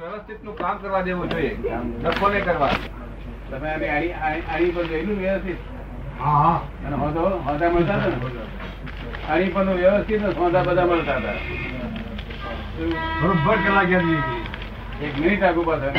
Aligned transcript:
વ્યવસ્થિતનું 0.00 0.56
કામ 0.56 0.76
કરવા 0.78 1.02
દેવું 1.02 1.30
જોઈએ. 1.30 1.56
નફો 2.02 2.28
નહીં 2.28 2.44
કરવા. 2.44 2.70
તમે 3.50 3.88
આની 3.88 4.70
પર 4.70 4.84
જોયેલું 4.84 5.18
વ્યવસ્થિત? 5.18 5.56
હા 6.20 6.38
હા. 6.44 6.56
અને 6.86 6.96
હોદો 6.96 7.26
હોદા 7.48 7.70
મળતા 7.70 7.94
હતા 7.94 9.34
ને? 9.34 9.50
પર 9.54 9.64
વ્યવસ્થિત 9.64 10.22
હોદા 10.38 10.62
બધા 10.62 10.86
મળતા 10.86 11.16
હતા. 11.16 11.36
બરોબર 13.22 13.56
કલાક 13.66 13.92
એક 15.02 15.14
મિનિટ 15.20 15.42
આગુ 15.42 15.62
પાછળ 15.62 15.96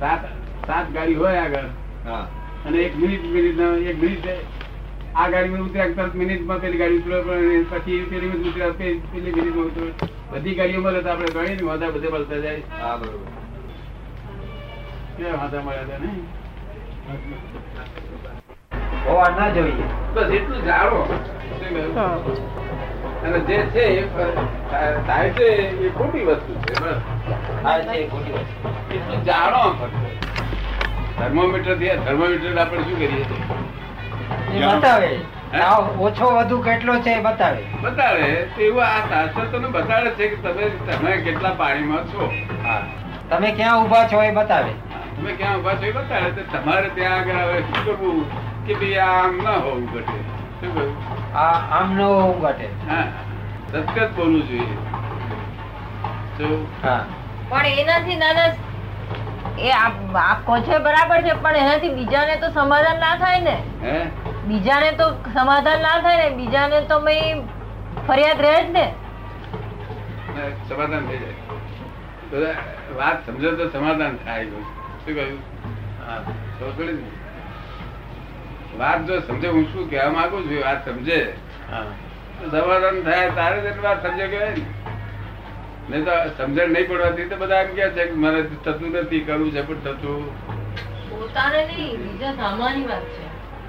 સાત 0.00 0.24
સાત 0.66 0.92
ગાડી 0.94 1.14
હોય 1.14 1.36
આગળ. 1.36 1.68
હા. 2.06 2.22
અને 2.66 2.78
એક 2.78 2.96
મિનિટ 2.96 3.24
મિનિટ 3.24 3.60
એક 3.90 4.02
મિનિટ 4.02 4.26
આ 5.16 5.28
ગાડીમાં 5.30 5.60
ઉતર્યા 5.60 5.96
તરત 5.96 6.14
મિનિટમાં 6.14 6.60
પેલી 6.60 6.78
ગાડી 6.78 6.96
ઉતરે 6.96 7.64
પછી 7.70 8.04
પેલી 8.10 8.28
મિનિટ 8.28 8.48
ઉતર્યા 8.48 8.70
પેલી 8.70 9.32
મિનિટમાં 9.32 9.64
ઉતરે 9.64 10.15
બધી 10.30 10.54
ગાડીઓ 10.54 10.80
મળે 10.80 11.00
તો 11.02 11.10
આપણે 11.10 11.30
ગણી 11.32 11.56
ને 11.56 11.64
હોદા 11.64 11.90
બધે 11.92 12.08
મળતા 12.10 12.38
જાય. 12.38 12.62
હા 12.80 12.96
બરોબર. 12.96 13.28
કેવા 15.16 15.36
વાંધા 15.40 15.62
મળ્યા 15.62 15.86
હતા 15.86 16.00
હોવા 19.06 19.30
ના 19.30 19.50
જોઈએ. 19.50 19.84
બસ 20.14 20.30
એટલું 20.30 20.62
જાણો 20.64 20.98
અને 23.24 23.38
જે 23.48 23.56
છે 23.72 23.84
એ 23.92 24.02
થાય 25.06 25.28
છે 25.32 25.46
એ 25.80 25.90
ખોટી 25.92 26.24
વસ્તુ 26.24 26.52
છે 26.64 26.72
બસ. 26.74 26.98
થાય 27.62 27.82
છે 27.84 28.08
ખોટી 28.08 28.34
વસ્તુ. 28.34 28.56
એટલું 28.90 29.20
જાણો 29.24 29.62
થર્મોમીટરથી 31.16 31.94
થર્મોમીટર 32.04 32.58
આપણે 32.58 32.82
શું 32.84 32.96
કરીએ? 32.96 33.24
છીએ 34.48 34.66
બતાવે. 34.74 35.10
ઓછો 35.52 36.26
વધુ 36.26 36.62
કેટલો 36.62 37.00
છે 37.02 37.10
એ 37.10 37.20
બતાવે. 37.20 37.62
બતાવે? 37.82 38.48
એવું 38.58 38.82
આ 38.84 39.08
શાસ્ત્ર 39.08 39.46
તમને 39.46 39.68
બતાવે 39.68 40.10
છે 40.10 40.28
કે 40.28 40.36
તમે 40.36 40.70
તમે 40.86 41.22
કેટલા 41.22 41.50
પાણીમાં 41.50 42.08
છો? 42.12 42.32
હા. 42.64 42.82
તમે 43.30 43.52
ક્યાં 43.52 43.82
ઊભા 43.82 44.08
છો 44.08 44.22
એ 44.22 44.32
બતાવે. 44.32 44.72
તમે 45.16 45.32
ક્યાં 45.32 45.56
ઊભા 45.56 45.76
છો 45.76 45.86
એ 45.86 45.92
બતાવે 45.92 46.30
તો 46.30 46.42
તમારે 46.42 46.90
ત્યાં 46.90 47.18
આગળ 47.18 47.38
હવે 47.38 47.62
શું 47.62 47.84
કરવું? 47.84 48.26
કે 48.66 48.74
ભાઈ 48.74 48.98
આમ 48.98 49.36
ના 49.38 49.56
હોવું 49.58 49.86
ઘટે. 49.86 50.18
શું 50.60 50.74
કહ્યું? 50.74 50.94
આ 51.34 51.54
આમ 51.70 51.94
ન 51.94 52.00
હોવું 52.02 52.40
ઘટે. 52.40 52.68
હા. 52.88 53.06
સત્ય 53.70 54.08
બોલવું 54.08 54.48
જોઈએ. 54.48 54.76
હા. 56.82 57.04
પણ 57.48 57.66
એનાથી 57.66 58.16
નાના 58.16 58.52
એ 59.58 59.70
આપ 59.72 60.16
આપ 60.16 60.46
કહો 60.46 60.60
છે 60.60 60.78
બરાબર 60.78 61.22
છે 61.22 61.34
પણ 61.34 61.56
એનાથી 61.56 61.88
બીજાને 61.88 62.36
તો 62.36 62.50
સમાધાન 62.50 62.98
ના 63.00 63.16
થાય 63.16 63.40
ને. 63.40 63.56
હે? 63.82 63.98
બીજાને 64.48 64.90
તો 64.98 65.06
સમાધાન 65.34 65.82
ના 65.86 65.96
થાય 66.06 66.22
ને 66.22 66.36
બીજાને 66.38 66.78
તો 66.92 66.96
મેં 67.08 67.42
ફરિયાદ 68.08 68.40
રહે 68.46 68.54
જ 68.56 68.68
ને. 68.76 68.84
સમાધાન 70.68 71.04
થઈ 71.10 71.20
જાય. 71.24 72.54
વાત 73.00 73.28
સમજો 73.28 73.50
તો 73.60 73.68
સમાધાન 73.76 74.18
થાય 74.24 74.44
શું 75.04 75.14
કહ્યું? 75.14 75.38
હા 76.06 76.18
ખબર 76.60 76.88
ને? 76.92 77.10
વાત 78.80 79.06
જો 79.10 79.20
સમજે 79.28 79.48
હું 79.58 79.68
શું 79.74 79.90
કહેવા 79.90 80.14
માંગુ 80.18 80.42
છું 80.48 80.62
વાત 80.64 80.90
સમજે. 80.90 81.20
સમાધાન 82.54 83.02
થાય 83.10 83.36
તારે 83.40 83.62
જ 83.68 83.76
વાત 83.86 84.08
સમજે 84.08 84.26
કહેવાય 84.32 84.54
ને. 84.56 84.64
નહીં 85.90 86.04
તો 86.10 86.14
સમજણ 86.38 86.70
નહીં 86.74 86.86
પડવાથી 86.90 87.30
તો 87.30 87.36
બધા 87.44 87.62
એમ 87.68 87.78
કહે 87.78 87.86
છે 87.96 88.10
કે 88.10 88.20
મારે 88.26 88.42
થતું 88.64 88.90
નથી 89.04 89.24
કરવું 89.30 89.50
છે 89.56 89.62
પણ 89.70 89.80
થતું. 89.84 90.22
પોતાને 91.10 91.60
નહીં 91.70 91.96
બીજા 92.04 92.36
સામાન્ય 92.42 92.88
વાત 92.92 93.06
છે. 93.16 93.24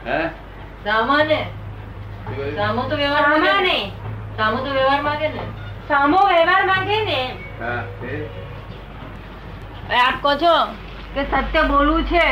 હે? 0.10 0.20
સામાને 0.84 1.40
સામો 2.58 2.82
તો 2.84 2.96
વ્યવહાર 2.96 3.26
માંગે 3.30 3.78
સામો 4.38 4.58
તો 4.60 4.70
વ્યવહાર 4.72 5.02
માંગે 5.02 5.28
ને. 5.30 5.44
સામો 5.88 6.20
વ્યવહાર 6.28 6.64
માંગે 6.66 6.98
ને. 7.02 7.20
આપ 9.98 10.16
કહો 10.22 10.32
છો 10.38 10.56
કે 11.14 11.22
સત્ય 11.26 11.62
બોલવું 11.66 12.04
છે 12.06 12.26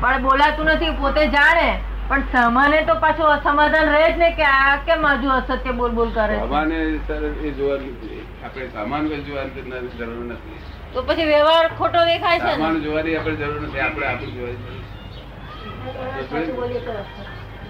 પણ 0.00 0.22
બોલાતું 0.22 0.66
નથી 0.68 0.96
પોતે 0.98 1.22
જાણે. 1.30 1.68
પણ 2.08 2.24
સામાને 2.32 2.78
તો 2.86 2.94
પાછું 2.96 3.28
અસમાધાન 3.28 3.88
રહે 3.88 4.02
જ 4.06 4.16
ને 4.16 4.28
કે 4.32 4.44
આ 4.48 4.74
કેમ 4.86 5.06
હજુ 5.12 5.30
અસત્ય 5.32 5.72
બોલ 5.72 5.90
બોલ 5.92 6.10
કરે 6.10 6.36
સામાને 6.36 6.76
એ 6.76 7.50
જોવાનું 7.52 7.94
આપણે 8.42 8.66
સામાન 8.74 9.08
જોવાની 9.22 9.64
જરૂર 9.94 10.24
નથી 10.26 10.60
તો 10.92 11.02
પછી 11.02 11.26
વ્યવહાર 11.26 11.64
ખોટો 11.78 12.00
દેખાય 12.04 12.38
છે 12.38 12.50
સામાન 12.50 12.78
જોવાની 12.84 13.16
આપણે 13.16 13.36
જરૂર 13.40 13.58
નથી 13.62 13.80
આપણે 13.80 14.06
આપણું 14.06 14.34
જોવાની 14.36 14.84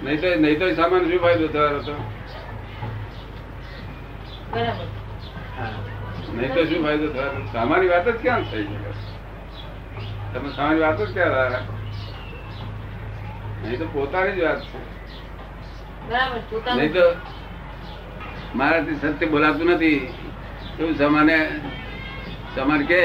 નહીં 0.03 0.21
તો 0.21 0.29
નહીં 0.43 0.59
તો 0.61 0.67
સામાન 0.79 1.03
શું 1.11 1.21
ફાયદો 1.23 1.47
થવાનો 1.55 1.79
હતો? 1.83 1.95
નહીં 6.37 6.51
તો 6.55 6.63
શું 6.71 6.81
ફાયદો 6.85 7.09
થવાનો? 7.15 7.39
સામાન્ય 7.53 7.87
વાત 7.93 8.07
જ 8.07 8.17
ક્યાં 8.23 8.45
થઈ 8.51 8.65
શકે 8.65 8.91
તમે 10.33 10.49
સામાન્ય 10.57 10.81
વાત 10.87 10.99
જ 11.01 11.13
ક્યાં 11.15 11.35
રહ્યા 11.35 11.63
નહીં 13.63 13.79
તો 13.81 13.87
પોતાની 13.95 14.37
જ 14.37 14.43
વાત 14.47 14.61
છે. 14.73 14.79
બરાબર 16.09 16.39
નહીં 16.77 16.93
તો 16.99 17.05
મારાથી 18.55 18.99
સત્ય 19.01 19.27
બોલાતું 19.33 19.69
નથી. 19.77 20.01
એવું 20.79 20.95
સમાને 21.01 21.37
સમાન 22.55 22.83
કે 22.93 23.01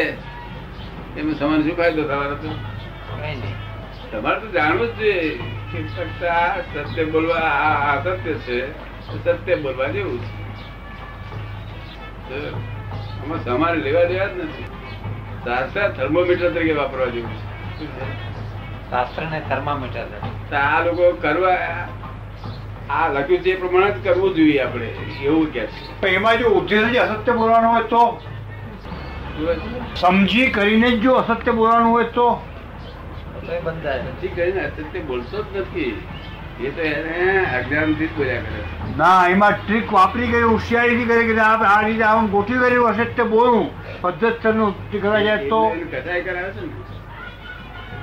એમાં 1.18 1.35
સમાન 1.40 1.63
શું 1.63 1.75
ફાયદો 1.79 2.03
થવાનો 2.12 2.35
હતો? 2.35 2.50
તમારે 4.12 4.40
તો 4.41 4.47
જાણવું 4.58 4.90
જ 4.97 5.00
જોઈએ. 5.00 5.31
સત્ય 5.72 7.06
બોલવા 7.06 7.36
અસત્ય 7.94 8.34
છે 8.34 8.58
સત્ય 9.24 9.56
બોલવા 9.56 9.88
જેવું 9.88 10.20
છે. 10.20 10.32
આમાં 13.22 13.44
તમારે 13.44 13.78
લેવા 13.78 14.04
દેવા 14.04 14.26
જ 14.26 14.40
નથી. 14.40 14.66
શાસ્ત્ર 15.44 15.90
થર્મોમીટર 15.90 16.50
તરીકે 16.52 16.74
વાપરવા 16.74 17.06
જેવું 17.06 17.32
છે. 17.32 17.88
શાસ્ત્ર 18.90 19.24
ને 19.24 19.42
થર્મોમીટર 19.50 20.56
આ 20.56 20.84
લોકો 20.84 21.12
કરવા 21.12 21.58
આ 22.90 23.08
લખ્યું 23.08 23.40
છે 23.40 23.50
એ 23.50 23.59
પ્રમાણે 23.59 23.92
જ 23.92 24.03
કરવું 24.03 24.36
જોઈએ 24.36 24.59
આપણે 24.59 24.86
એવું 25.24 25.53
કે 25.53 25.68
છે. 25.68 26.02
પણ 26.02 26.08
એમાં 26.08 26.38
જો 26.38 26.50
ઉદ્દેશ 26.50 26.98
અસત્ય 26.98 27.34
બોલવાનું 27.34 27.72
હોય 27.72 27.84
તો? 27.84 28.22
સમજી 29.96 30.48
કરીને 30.48 30.92
જ 30.92 31.00
જો 31.00 31.14
અસત્ય 31.14 31.52
બોલવાનું 31.52 31.92
હોય 31.92 32.03
તો? 32.03 32.42
તો 33.41 33.52
એ 33.52 33.59
બંધાય 33.62 34.03
નથી 34.06 34.29
કરીને 34.29 34.59
અસત્ય 34.62 35.02
બોલતો 35.03 35.38
જ 35.46 35.62
નથી. 35.62 35.94
એ 36.62 36.72
તો 36.72 36.81
એને 36.84 37.18
અજ્ઞાનથી 37.57 38.07
જ 38.07 38.13
બોલ્યા 38.18 38.44
કરે 38.46 38.59
ના 38.97 39.28
એમાં 39.28 39.56
ટ્રીક 39.57 39.91
વાપરી 39.91 40.28
ગઈ 40.28 40.41
હોશિયારીથી 40.44 41.07
કરી 41.07 41.28
કે 41.29 41.41
આ 41.41 41.56
આ 41.68 41.81
રીતે 41.84 42.03
આમ 42.06 42.28
ગોઠવી 42.29 42.59
કરી 42.63 43.03
અસત્ય 43.03 43.25
બોલવું 43.25 43.68
પદ્ધતિસરનું 44.02 44.72
કરવા 44.94 45.22
જાય 45.22 45.50
તો 45.50 45.62
એને 45.72 45.85
કસાય 45.94 46.22
કરાવે 46.24 46.52
છે 46.52 46.62
ને? 46.62 46.74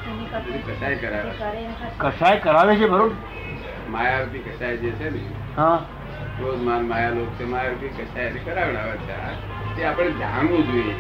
એની 0.09 0.99
કરાવે. 0.99 1.31
કસાય 2.01 2.37
કરાવે 2.39 2.73
છે 2.77 2.87
બરોબર 2.87 3.15
માયાવતી 3.91 4.43
કસાય 4.47 4.77
જે 4.77 4.91
છે 4.99 5.11
ને 5.11 5.21
હા. 5.57 5.79
રોજ 6.41 6.59
માન 6.63 6.83
માયા 6.87 7.15
લોક 7.15 7.31
છે 7.39 7.45
માયાવતી 7.47 7.95
કસાય 7.99 8.27
એને 8.29 8.41
કરાવડાવે 8.41 8.95
છે 9.01 9.15
તે 9.77 9.81
આપણે 9.87 10.11
જાણવું 10.21 10.63
જોઈએ. 10.65 10.95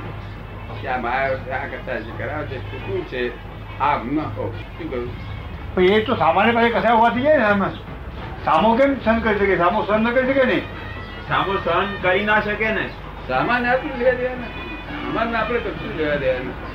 કે 0.80 0.88
આ 0.88 0.98
માયા 0.98 1.58
આ 1.58 1.68
કસાય 1.74 2.00
જે 2.02 2.12
કરાવે 2.18 2.44
છે 2.48 2.56
શું 2.84 3.02
છે? 3.06 3.22
આમ 3.80 4.06
ન 4.06 4.18
શું 4.36 4.90
કહ્યું? 4.90 5.10
પણ 5.74 5.82
એ 5.82 6.00
તો 6.06 6.16
સામાન્ય 6.16 6.52
પાસે 6.52 6.70
કથા 6.70 6.94
હોવાથી 6.94 7.22
જાય 7.22 7.38
ને 7.38 7.44
એમાં 7.50 7.74
સામો 8.44 8.76
કેમ 8.76 8.96
સહન 9.04 9.20
કરી 9.20 9.38
શકે? 9.38 9.56
સામો 9.56 9.84
સહન 9.86 10.00
ન 10.02 10.14
કરી 10.14 10.32
શકે 10.32 10.44
ને? 10.44 10.58
સામો 11.28 11.52
સહન 11.64 11.86
કરી 12.02 12.24
ના 12.24 12.40
શકે 12.40 12.72
ને. 12.72 12.84
સામાન્ય 13.28 13.68
આપણે 13.68 13.94
લેવા 13.98 14.16
દેવા 14.20 14.36
નથી 14.40 14.66
સામાન્ય 15.04 15.38
આપણે 15.38 15.58
કશું 15.60 15.96
લેવા 15.96 16.16
દેવા 16.16 16.40
નથી 16.40 16.66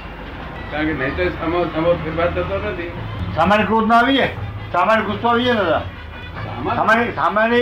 કારણ 0.72 0.88
કે 0.88 0.94
નહીં 0.94 1.16
તો 1.18 1.24
સામો 1.40 1.66
સામો 1.74 1.90
ફેરફાર 2.04 2.30
થતો 2.36 2.56
નથી. 2.72 2.92
સામાન્ય 3.36 3.66
ક્રોધ 3.66 3.88
ના 3.88 4.00
આવી 4.00 4.18
જાય? 4.18 4.30
સામાન્ય 4.74 5.04
ગુસ્સો 5.04 5.28
આવી 5.30 5.46
જાય 5.46 5.54
ને 5.54 5.64
દાદા? 5.64 5.82
સામાન્ય? 6.76 7.12
સામાન્ય 7.12 7.58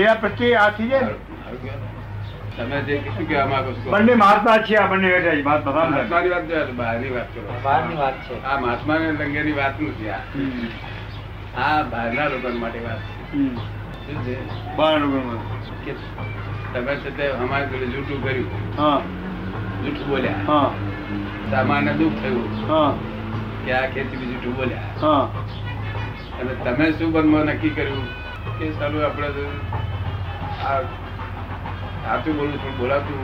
એના 0.00 0.14
પ્રત્યે 0.14 0.56
આ 0.56 0.70
થઈ 0.70 0.88
જાય 0.88 1.00
ને? 1.00 1.14
તમે 2.56 2.80
જે 2.80 2.98
શું 2.98 3.28
કહેવા 3.28 3.46
માંગો 3.46 3.72
છો 3.72 3.90
બંને 3.90 4.14
મહાત્મા 4.14 4.58
છે 4.58 4.74
આ 4.76 4.86
બંને 4.86 5.22
સામે. 5.22 5.42
મહાત્માની 5.42 6.28
વાત 6.28 6.70
બહારની 6.70 7.08
વાત 7.10 7.34
કરો. 7.34 7.60
બહારની 7.62 7.96
વાત 7.96 8.22
છે. 8.22 8.44
આ 8.44 8.60
મહાત્મા 8.60 8.94
અંગેની 8.94 9.52
વાત 9.52 9.80
નથી 9.80 10.08
આ. 10.08 10.18
આ 11.56 11.82
બહારના 11.82 12.28
લોકો 12.28 12.58
માટે 12.58 12.78
વાત 12.78 12.98
છે. 12.98 14.34
કે 15.84 15.92
તમે 16.74 16.94
છે 16.94 17.16
તે 17.16 17.28
અમારી 17.28 17.66
જોડે 17.66 17.86
જૂઠું 17.86 18.24
કર્યું. 18.24 18.46
હા. 18.78 19.00
જૂઠું 19.84 20.08
બોલ્યા. 20.08 20.34
હા. 20.46 20.70
સામાન્ય 21.50 21.92
દુઃખ 21.92 22.12
થયું. 22.22 22.68
હા. 22.68 22.94
કે 23.64 23.72
આ 23.72 23.86
ખેતી 23.86 24.16
જૂઠું 24.16 24.56
બોલ્યા. 24.56 25.06
હા. 25.06 25.22
અને 26.40 26.54
તમે 26.54 26.92
શું 26.92 27.12
બનવા 27.12 27.44
નક્કી 27.44 27.70
કર્યું? 27.70 28.22
કે 28.58 28.72
સારું 28.72 29.04
આપણે 29.04 29.26
આ 30.66 31.01
સાચું 32.04 32.36
બોલવું 32.36 32.62
પણ 32.62 32.78
બોલાતું 32.78 33.16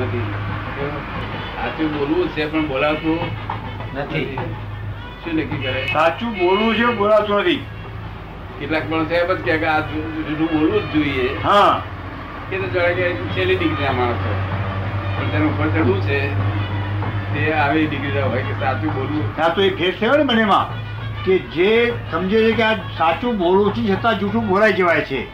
નથી? 0.00 0.24
સાચું 1.56 1.98
બોલવું 1.98 2.28
છે 2.28 2.46
પણ 2.52 2.68
બોલાતું 2.68 3.18
નથી. 3.94 4.38
શું 5.24 5.34
નક્કી 5.34 5.56
કરે? 5.56 5.86
સાચું 5.92 6.32
બોલવું 6.32 6.74
છે 6.74 6.84
બોલાતું 6.84 7.40
નથી. 7.40 7.66
કેટલાક 8.60 8.90
માણસો 8.90 9.14
એમ 9.14 9.32
જ 9.32 9.40
કે 9.40 9.66
આ 9.66 9.80
જૂઠું 9.80 10.58
બોલવું 10.58 10.82
જ 10.82 10.94
જોઈએ. 10.94 11.38
હા. 11.44 11.82
કે 12.50 12.58
તો 12.58 12.68
જાણે 12.68 12.94
કે 12.94 13.14
છેલ્લી 13.14 13.56
ડિગ્રીના 13.56 13.92
માણસો 13.92 14.34
પણ 15.16 15.30
તેનું 15.30 15.58
ઉપર 15.58 15.68
ચડવું 15.68 16.00
છે? 16.02 16.20
તે 17.34 17.52
આવી 17.52 17.86
ડિગ્રી 17.86 18.20
હોય 18.20 18.42
કે 18.42 18.52
સાચું 18.60 18.94
બોલવું. 18.94 19.44
આ 19.44 19.48
તો 19.48 19.62
એ 19.62 19.70
ફેર 19.70 19.98
થયો 20.00 20.16
ને 20.16 20.22
મનેમાં 20.22 20.88
કે 21.24 21.38
જે 21.38 21.94
સમજે 22.10 22.42
છે 22.42 22.52
કે 22.52 22.62
આ 22.62 22.74
સાચું 22.74 23.38
બોલવું 23.38 23.74
છે 23.74 23.94
છતાં 23.94 24.18
જૂઠું 24.18 24.48
બોલાઈ 24.48 24.72
જવાય 24.72 25.00
છે. 25.00 25.24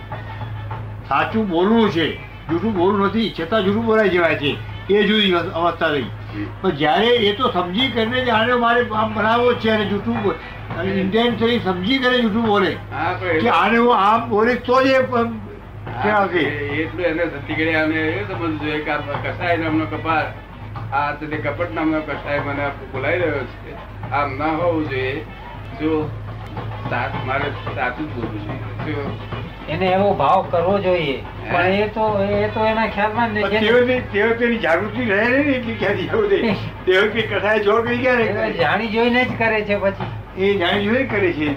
સાચું 1.09 1.49
બોલવું 1.49 1.91
છે. 1.91 2.34
જૂઠું 2.51 2.73
બોલું 2.75 3.07
નથી 3.07 3.33
છતાં 3.41 3.63
જૂઠું 3.65 3.85
બોલાઈ 3.87 4.09
જવાય 4.09 4.37
છે 4.37 4.51
એ 4.91 5.03
જુદી 5.09 5.33
અવસ્થા 5.35 5.89
રહી. 5.89 6.11
પણ 6.63 6.71
જ્યારે 6.81 7.11
એ 7.29 7.33
તો 7.37 7.51
સમજી 7.53 7.89
કરીને 7.89 8.25
જ 8.25 8.29
આને 8.39 8.55
મારે 8.65 8.81
આમ 9.03 9.15
બનાવવો 9.15 9.55
છે 9.55 9.71
અને 9.75 9.85
જૂઠું 9.85 10.35
ઇન્ટેન્શનલી 11.03 11.61
સમજી 11.65 11.99
કરીને 11.99 12.23
જૂઠું 12.23 12.47
બોલે 12.47 12.73
કે 13.41 13.49
આને 13.51 13.77
હું 13.79 13.97
આમ 13.99 14.29
બોલીશ 14.29 14.63
તો 14.67 14.83
જ 14.85 14.87
એ 14.87 14.99
એટલું 16.83 17.05
એને 17.05 17.25
સતીગડી 17.27 17.75
આને 17.75 18.01
એ 18.01 18.25
સમજવું 18.25 18.59
જોઈએ 18.61 18.81
કે 18.85 18.91
આ 18.91 19.23
કસાય 19.25 19.57
નામનો 19.57 19.87
કપાળ 19.87 20.29
આ 20.93 21.13
તે 21.13 21.37
કપટ 21.37 21.71
નામનો 21.75 22.01
કસાય 22.01 22.41
મને 22.41 22.69
બોલાઈ 22.93 23.19
રહ્યો 23.19 23.45
છે. 23.53 23.73
આમ 24.11 24.37
ના 24.39 24.53
હોવું 24.61 24.91
જોઈએ. 24.91 25.25
જો 25.81 25.93
મારે 27.27 27.49
સાચું 27.77 28.07
જ 28.09 28.15
બોલવું 28.15 28.41
જોઈએ. 28.85 29.05
એને 29.69 29.87
એવો 29.91 30.09
ભાવ 30.15 30.41
કરવો 30.51 30.75
જોઈએ. 30.79 31.17
પણ 31.45 31.73
એ 31.77 31.89
તો 31.95 32.05
એ 32.39 32.49
તો 32.55 32.61
એના 32.67 32.89
ખ્યાલમાં 32.89 33.35
જ 33.35 33.45
પણ 33.45 33.87
ને 33.87 34.01
તેઓ 34.13 34.33
તેની 34.35 34.59
જાગૃતિ 34.59 35.07
રહે 35.11 35.29
ને 35.29 35.39
એટલી 35.55 35.77
ક્યાંથી 35.77 36.09
એવું 36.09 36.29
તે 36.31 36.39
તેઓ 36.87 37.05
કે 37.15 37.23
કથાએ 37.31 37.63
જોર 37.65 37.79
કઈ 37.87 37.99
ક્યારે 38.03 38.53
જાણી 38.59 38.91
જોઈને 38.93 39.23
જ 39.25 39.39
કરે 39.39 39.63
છે 39.65 39.77
પછી. 39.79 40.11
એ 40.39 40.53
જાણી 40.59 40.87
જોઈ 40.87 41.07
કરે 41.09 41.31
છે 41.39 41.49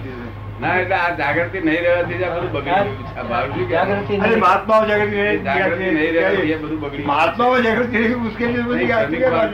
ના 0.60 0.76
એટલે 0.76 0.96
આ 0.98 1.10
જાગૃતિ 1.18 1.60
નહીં 1.60 1.82
રહેવાથી 1.82 2.24
આ 2.24 2.30
બધું 2.32 2.50
બગડી? 2.54 3.66
જાગૃતિ 3.72 4.20
અરે 4.20 4.36
મહાત્માઓ 4.36 4.86
જાગૃતિ 4.86 5.18
જાગૃતિ 5.44 5.90
નહીં 5.90 6.14
રહેવાથી 6.14 6.52
એ 6.52 6.56
બધું 6.62 6.80
બગડી 6.80 7.06
મહાત્માઓ 7.10 7.60
જાગૃતિ 7.66 7.96
રહી 7.98 8.16
મુશ્કેલી 8.24 8.64
બધી 8.70 8.88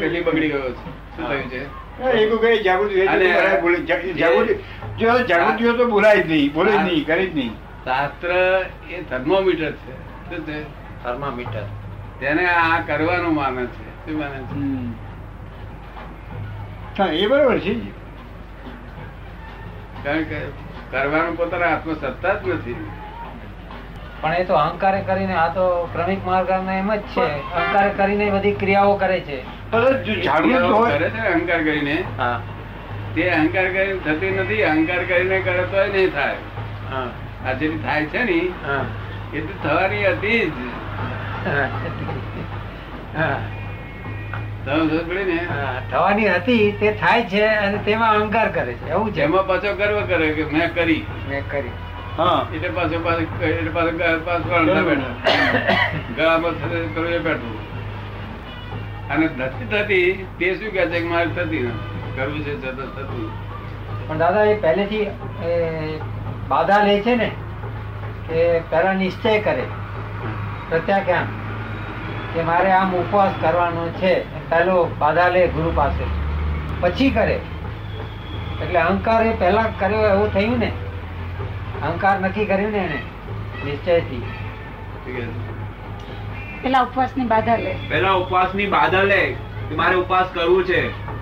પેલી 0.00 0.22
બગડી 0.22 0.48
ગયો 0.48 0.70
છે? 0.70 0.94
શું 1.16 1.24
થયું 1.26 1.46
છે? 1.50 1.60
જાગૃતિ 2.62 2.94
જાગૃતિ 4.22 4.56
જો 4.98 5.18
જાગૃતિ 5.28 5.64
હોય 5.64 5.76
તો 5.78 5.86
બોલાય 5.88 6.22
જ 6.22 6.32
નહીં 6.32 6.52
બોલે 6.52 6.72
જ 6.72 6.80
નહીં 6.80 7.04
કરે 7.04 7.26
જ 7.26 7.34
નહીં. 7.34 7.52
શાસ્ત્ર 7.84 8.62
એ 8.90 9.02
થર્મોમીટર 9.02 9.72
છે. 9.72 9.92
શું 10.31 10.46
છે? 10.46 10.62
થર્મોમીટર. 11.02 11.62
તેને 12.20 12.46
આ 12.46 12.81
કરવાનું 12.81 13.34
માને 13.34 13.66
છે. 13.66 14.06
શું 14.06 14.19
માને 14.19 14.38
છે? 14.38 15.04
હા 16.98 17.06
એ 17.06 17.26
બરોબર 17.26 17.58
છે. 17.58 17.75
કારણ 20.04 20.22
કે 20.22 20.40
કરવાનું 20.90 21.36
પોતાના 21.36 21.66
હાથમાં 21.66 21.94
સત્તા 21.94 22.34
જ 22.34 22.48
નથી. 22.48 22.90
પણ 24.20 24.34
એ 24.34 24.44
તો 24.44 24.54
અહંકારે 24.54 25.00
કરીને 25.00 25.34
આ 25.34 25.48
તો 25.48 25.88
ક્રમિક 25.92 26.26
માર્ગ 26.26 26.50
એમ 26.50 26.94
જ 26.94 27.00
છે. 27.00 27.52
અહંકાર 27.52 27.88
કરીને 27.88 28.31
બધી 28.31 28.52
ક્રિયાઓ 28.52 28.96
કરે 28.96 29.20
છે. 29.20 29.72
અહંકાર 29.72 31.64
કરીને? 31.64 32.04
હા. 32.19 32.40
તે 33.14 33.31
અહંકાર 33.31 33.72
કરીને 33.72 33.98
થતી 34.04 34.31
નથી 34.31 34.62
અહંકાર 34.62 35.04
કરીને 35.04 35.40
કરે 35.40 35.62
તો 35.62 35.92
નહીં 35.92 36.10
થાય. 36.10 36.34
હા. 36.90 37.10
આ 37.44 37.52
થાય 37.85 38.05
છે 38.06 38.25
ને 38.25 38.38
એ 39.35 39.41
તો 39.41 39.52
થવાની 39.62 40.05
હતી 40.06 40.43
જ. 40.46 40.58
થવાની 45.91 46.29
હતી 46.29 46.70
તે 46.81 46.93
થાય 46.93 47.23
છે 47.23 47.43
અને 47.46 47.79
તેમાં 47.79 48.11
અહંકાર 48.11 48.49
કરે 48.49 48.73
છે. 48.73 48.91
એવું 48.91 49.12
છે. 49.12 49.23
એમાં 49.23 49.46
પાછો 49.46 49.75
ગર્વ 49.75 49.99
કરે 50.06 50.29
કે 50.32 50.44
મેં 50.44 50.75
કરી. 50.75 51.02
મેં 51.29 51.50
કરી. 51.50 51.75
હા. 52.19 52.46
એટલે 52.55 52.69
પાછો 52.69 52.99
પાછો 53.05 53.44
એટલે 53.44 53.70
પાછો 53.70 53.93
પાછો 54.26 54.55
અડધા 54.61 54.82
બેઠા. 54.82 55.14
ગળામાં 56.17 56.52
થતે 56.52 56.79
કરવું 56.94 57.11
એ 57.11 57.19
બેઠું. 57.19 57.56
અને 59.11 59.26
નથી 59.38 59.67
થતી 59.73 60.26
તે 60.38 60.55
શું 60.55 60.70
છે 60.70 60.87
કે 60.87 61.05
મારે 61.08 61.31
થતી 61.37 61.62
નથી. 61.69 61.93
કરવું 62.17 62.41
છે 62.44 62.55
છતાં 62.62 62.91
થતું 62.96 63.31
પણ 64.08 64.19
દાદા 64.19 64.44
એ 64.44 64.55
પહેલેથી 64.64 65.06
બાધા 66.49 66.82
લે 66.85 67.00
છે 67.00 67.14
ને 67.17 67.31
કે 68.29 68.61
પહેલા 68.70 68.93
નિશ્ચય 68.93 69.41
કરે. 69.41 69.64
પ્રત્યાખ્યાન 70.69 71.26
કે 72.35 72.43
મારે 72.43 72.70
આમ 72.73 72.94
ઉપવાસ 72.94 73.32
કરવાનો 73.41 73.88
છે 73.88 74.12
પહેલો 74.50 74.76
બાધા 74.99 75.29
લે 75.29 75.46
ગુરુ 75.49 75.73
પાસે. 75.75 76.05
પછી 76.81 77.11
કરે. 77.11 77.41
એટલે 78.62 78.79
અહંકાર 78.79 79.26
એ 79.26 79.32
પહેલા 79.32 79.64
કર્યો 79.79 80.00
એવું 80.00 80.32
થયું 80.32 80.58
ને 80.58 80.73
અહંકાર 81.82 82.20
નક્કી 82.20 82.44
કર્યું 82.44 82.73
ને 82.73 82.79
એને 82.79 83.00
નિશ્ચયથી? 83.64 84.23
પેલા 86.62 86.81
ઉપવાસની 86.81 87.25
બાધા 87.25 87.56
લે. 87.56 87.76
પેલા 87.88 88.12
ઉપવાસની 88.12 88.67
બાધા 88.67 89.02
લે 89.02 89.23
કે 89.69 89.75
મારે 89.75 89.96
ઉપવાસ 89.96 90.26
કરવું 90.35 90.64
છે. 90.64 90.81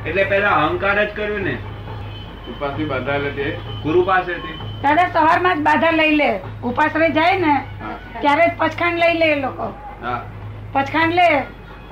એટલે 0.09 0.25
પેલા 0.25 0.51
અહંકાર 0.51 1.05
જ 1.05 1.17
કર્યું 1.17 1.41
ને. 1.41 1.57
ઉપવાસની 2.51 2.85
બાધા 2.85 3.17
લે 3.17 3.31
તે 3.31 3.51
ગુરુ 3.83 4.03
પાસેથી 4.03 4.59
દાદા 4.82 5.08
સવારમાં 5.08 5.56
જ 5.56 5.61
બાધા 5.61 5.90
લઈ 5.90 6.11
લે. 6.11 6.40
ઉપાસ 6.62 6.90
જાય 6.96 7.38
ને 7.38 7.64
ત્યારે 8.20 8.46
જ 8.46 8.50
પચખાંડ 8.58 8.99
લઈ 8.99 9.19
લે 9.19 9.26
એ 9.26 9.34
લોકો. 9.34 9.75
હા. 10.02 10.23
પચખાંડ 10.73 11.12
લે. 11.14 11.43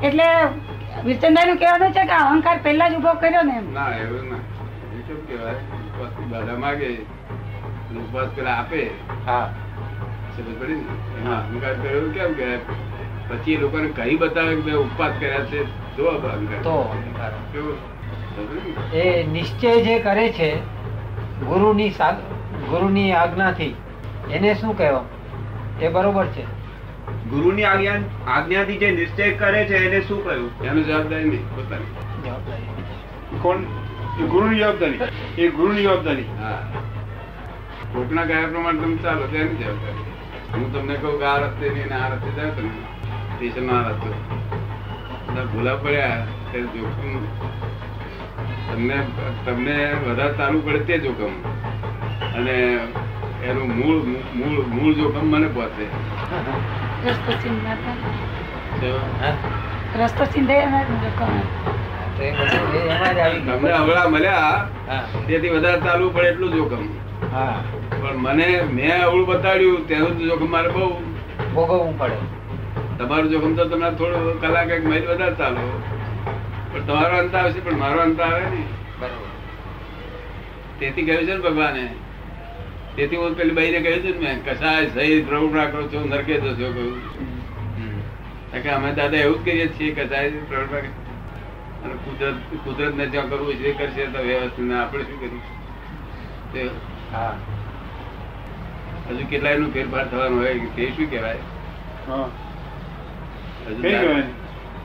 એટલે 0.06 0.24
વિરચંદાઈ 1.04 1.46
નું 1.46 1.56
કહેવાનું 1.56 1.92
છે 1.92 2.04
કે 2.04 2.12
અહંકાર 2.12 2.58
પહેલા 2.62 2.88
જ 2.88 2.94
ઊભો 2.94 3.12
કર્યો 3.12 3.42
ને 3.42 3.56
એમ. 3.56 3.74
ના 3.74 3.88
એવું 3.88 4.30
ના. 4.30 4.36
એ 4.98 5.02
કેમ 5.02 5.16
કહેવાય? 5.16 5.54
બાધા 6.30 6.54
માગે 6.54 6.86
ઉપવાસ 7.98 8.28
પેલા 8.28 8.54
આપે. 8.54 8.90
હા. 9.26 9.54
સમજ 10.36 10.60
પડી 10.60 10.74
ને? 10.74 11.30
અહંકાર 11.30 11.74
કર્યો 11.74 12.10
કેમ 12.10 12.32
કે 12.32 12.56
પછી 13.28 13.52
એ 13.52 13.56
લોકોને 13.56 13.88
કહી 13.88 14.16
બતાવે 14.16 14.56
કે 14.56 14.62
મેં 14.62 14.74
ઉપવાસ 14.74 15.12
કર્યા 15.20 15.44
છે 15.44 15.64
તો 15.96 16.04
અહંકાર. 16.04 16.62
તો 16.62 16.72
અહંકાર? 16.72 17.32
એ 18.96 19.26
નિશ્ચય 19.26 19.82
જે 19.82 19.98
કરે 19.98 20.28
છે 20.28 20.56
ગુરુની 21.44 21.90
સા- 21.90 22.39
ગુરુની 22.70 23.12
આજ્ઞાથી. 23.12 23.74
એને 24.30 24.54
શું 24.54 24.78
કહેવા 24.78 25.04
એ 25.80 25.88
બરોબર 25.88 26.26
છે. 26.26 26.42
ગુરુની 27.30 27.64
આજ્ઞા 27.64 27.92
આજ્ઞાથી 28.26 28.76
જે 28.76 28.90
નિશ્ચય 28.90 29.30
કરે 29.30 29.64
છે 29.64 29.86
એને 29.86 30.00
શું 30.00 30.24
કહ્યું? 30.24 30.62
એનું 30.64 30.86
જવાબદારી 30.86 31.24
નહીં 31.24 31.56
પોતાની. 31.56 31.84
કોણ? 33.42 33.56
ગુરુની 34.26 34.58
જવાબદારી. 34.58 34.98
એ 35.38 35.48
ગુરુની 35.48 35.82
જવાબદારી. 35.82 36.22
હા. 36.22 36.72
કોકના 37.92 38.24
ગયા 38.24 38.46
પ્રમાણે 38.46 38.80
તમે 38.80 38.96
ચાલો 38.96 39.26
તેની 39.26 39.48
જવાબદારી. 39.48 40.04
હું 40.54 40.72
તમને 40.72 40.94
કહું 40.94 41.18
કે 41.18 41.24
આ 41.24 41.36
રસ્તે 41.36 41.68
નહીં 41.68 41.86
ને 41.86 41.94
આ 41.94 42.08
રસ્તે 42.08 42.30
જાય 42.30 42.50
તમે. 42.50 42.68
સ્ટેશન 43.36 43.70
આ 43.70 43.88
રસ્તો. 43.88 44.14
બધા 45.28 45.44
ભૂલા 45.44 45.76
પડ્યા 45.76 46.26
તે 46.52 46.60
જોખમ. 46.60 47.24
તમને 48.72 49.06
તમને 49.46 49.96
વધારે 50.08 50.32
ચાલુ 50.32 50.60
પડે 50.60 50.78
તે 50.78 50.98
જોખમ. 50.98 51.59
અને 52.40 52.56
એનું 53.44 53.68
મૂળ 53.76 53.98
મૂળ 54.34 54.58
મૂળ 54.74 54.94
જોખમ 54.94 55.26
મને 55.26 55.48
પહોંચે 55.48 55.84
રસ્તો 57.06 57.32
ચિંતા 57.42 57.76
રસ્તો 59.98 60.24
ચિંતા 60.24 60.82
તો 62.16 62.22
એ 62.22 62.30
બધું 62.30 62.74
એ 62.74 62.80
એમાં 62.86 63.14
જ 63.14 63.18
આવી 63.18 63.40
તમને 63.40 63.70
ગયું. 63.70 64.10
મળ્યા. 64.10 64.56
તેથી 65.28 65.48
વધારે 65.48 65.80
ચાલવું 65.80 66.14
પડે 66.14 66.28
એટલું 66.28 66.52
જોખમ. 66.52 66.82
પણ 68.02 68.16
મને 68.16 68.48
મેં 68.72 69.04
અવળું 69.04 69.26
બતાડ્યું 69.26 69.86
તેનું 69.88 70.18
જોખમ 70.18 70.50
મારે 70.50 70.68
બહુ. 70.68 70.84
ભોગવવું 71.54 71.98
પડે. 71.98 72.18
તમારું 72.98 73.30
જોખમ 73.30 73.54
તો 73.54 73.64
તમે 73.64 73.90
થોડું 73.90 74.40
કલાક 74.40 74.68
એક 74.68 74.86
વધારે 74.86 75.34
ચાલો. 75.34 75.64
પણ 76.72 76.80
તમારો 76.80 77.16
અંત 77.18 77.34
આવશે 77.34 77.60
પણ 77.60 77.78
મારો 77.78 77.98
અંત 78.00 78.20
આવે 78.20 78.44
નહીં. 78.50 78.68
બરાબર. 79.00 79.28
તેથી 80.78 81.02
કહ્યું 81.02 81.26
છે 81.26 81.34
ને 81.34 81.40
ભગવાને 81.40 81.84
તેથી 82.96 83.16
હું 83.16 83.34
પેલી 83.34 83.52
બહેને 83.52 83.80
કહ્યું 83.80 84.00
હતું 84.00 84.22
ને 84.22 84.34
કસાય 84.46 84.86
સહી 84.86 85.22
પ્રવૃત્તિ 85.22 85.56
રાખો 85.56 85.82
છો 85.82 86.00
નરકે 86.04 86.40
જશો 86.40 86.54
કહ્યું. 86.54 87.00
કે 88.62 88.68
અમે 88.70 88.92
દાદા 88.92 89.16
એવું 89.16 89.38
જ 89.38 89.44
કરીએ 89.44 89.66
છીએ 89.68 89.94
કસાય 89.94 90.30
પ્રવૃત્તિ 90.30 90.88
અને 91.84 91.94
કુદરત 91.94 92.34
કુદરત 92.64 92.94
ને 92.94 93.06
જ્યાં 93.06 93.28
કરવું 93.28 93.54
છે 93.54 93.72
કરશે 93.72 94.06
તો 94.06 94.22
વ્યવસ્થિત 94.22 94.72
આપણે 94.72 95.04
શું 95.04 95.18
કરીશું 95.20 96.70
હા. 97.12 97.34
હજુ 99.10 99.24
કેટલાયનું 99.30 99.72
ફેરફાર 99.72 100.04
થવાનું 100.08 100.38
હોય 100.38 100.54
તે 100.76 100.92
શું 100.96 101.10
કહેવાય? 101.10 101.42
હજુ 103.66 103.82
કહેવાય? 103.82 104.24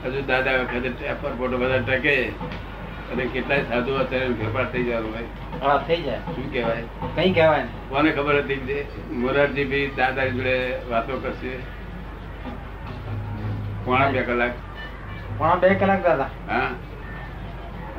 હજુ 0.05 0.21
દાદા 0.27 0.57
વખતે 0.57 0.89
ટેપર 0.89 1.31
ફોટો 1.37 1.57
બધા 1.57 1.77
ટકે. 1.77 2.15
અને 3.11 3.23
કેટલાય 3.33 3.63
સાધુ 3.69 3.91
અત્યારે 4.01 4.33
ફેરફાર 4.39 4.65
થઈ 4.71 4.83
જવાનું 4.83 5.11
હોય. 5.15 5.27
હા 5.63 5.77
થઈ 5.87 6.01
જાય. 6.01 6.19
શું 6.35 6.47
કહેવાય? 6.53 6.83
કઈ 7.15 7.31
કહેવાય 7.33 7.65
કોને 7.89 8.09
ખબર 8.11 8.35
હતી 8.39 8.79
મોરારજી 9.23 9.65
ભાઈ 9.71 9.91
દાદા 9.97 10.27
જોડે 10.35 10.55
વાતો 10.89 11.13
કરશે? 11.25 11.53
પોણા 13.85 14.09
બે 14.17 14.21
કલાક. 14.29 14.53
પોણા 15.37 15.55
બે 15.55 15.67
કલાક 15.83 16.01
દાદા. 16.07 16.29
હા. 16.49 16.69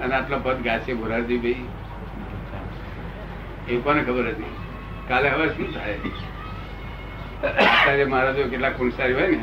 અને 0.05 0.15
આટલો 0.15 0.37
પદ 0.43 0.59
ગાશે 0.69 0.93
મોરારજી 1.03 1.39
ભાઈ 1.39 1.67
એ 3.69 3.71
કોને 3.87 4.01
ખબર 4.03 4.27
હતી? 4.33 4.53
કાલે 5.09 5.29
હવે 5.29 5.47
શું 5.49 5.69
થાય? 5.75 5.97
મારા 8.07 8.33
જો 8.33 8.45
કેટલા 8.53 8.71
ખૂણસારી 8.81 9.15
હોય 9.15 9.29
ને? 9.29 9.41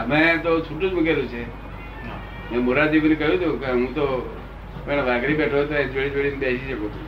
અમે 0.00 0.18
તો 0.42 0.50
છૂટું 0.60 0.88
જ 0.90 0.92
મૂકેલું 0.94 1.28
છે. 1.28 1.42
મેં 2.50 2.60
મોરારજીભાઈને 2.62 3.16
કહ્યું 3.20 3.36
હતું 3.38 3.60
કે 3.60 3.66
હું 3.72 3.94
તો 3.94 4.06
પણ 4.84 5.04
વાઘરી 5.08 5.36
બેઠો 5.36 5.56
હતો 5.62 5.74
એ 5.74 5.84
જોડી 5.86 6.10
જોડીને 6.10 6.38
બેસી 6.38 6.68
શકું 6.68 6.90
છું 6.90 7.06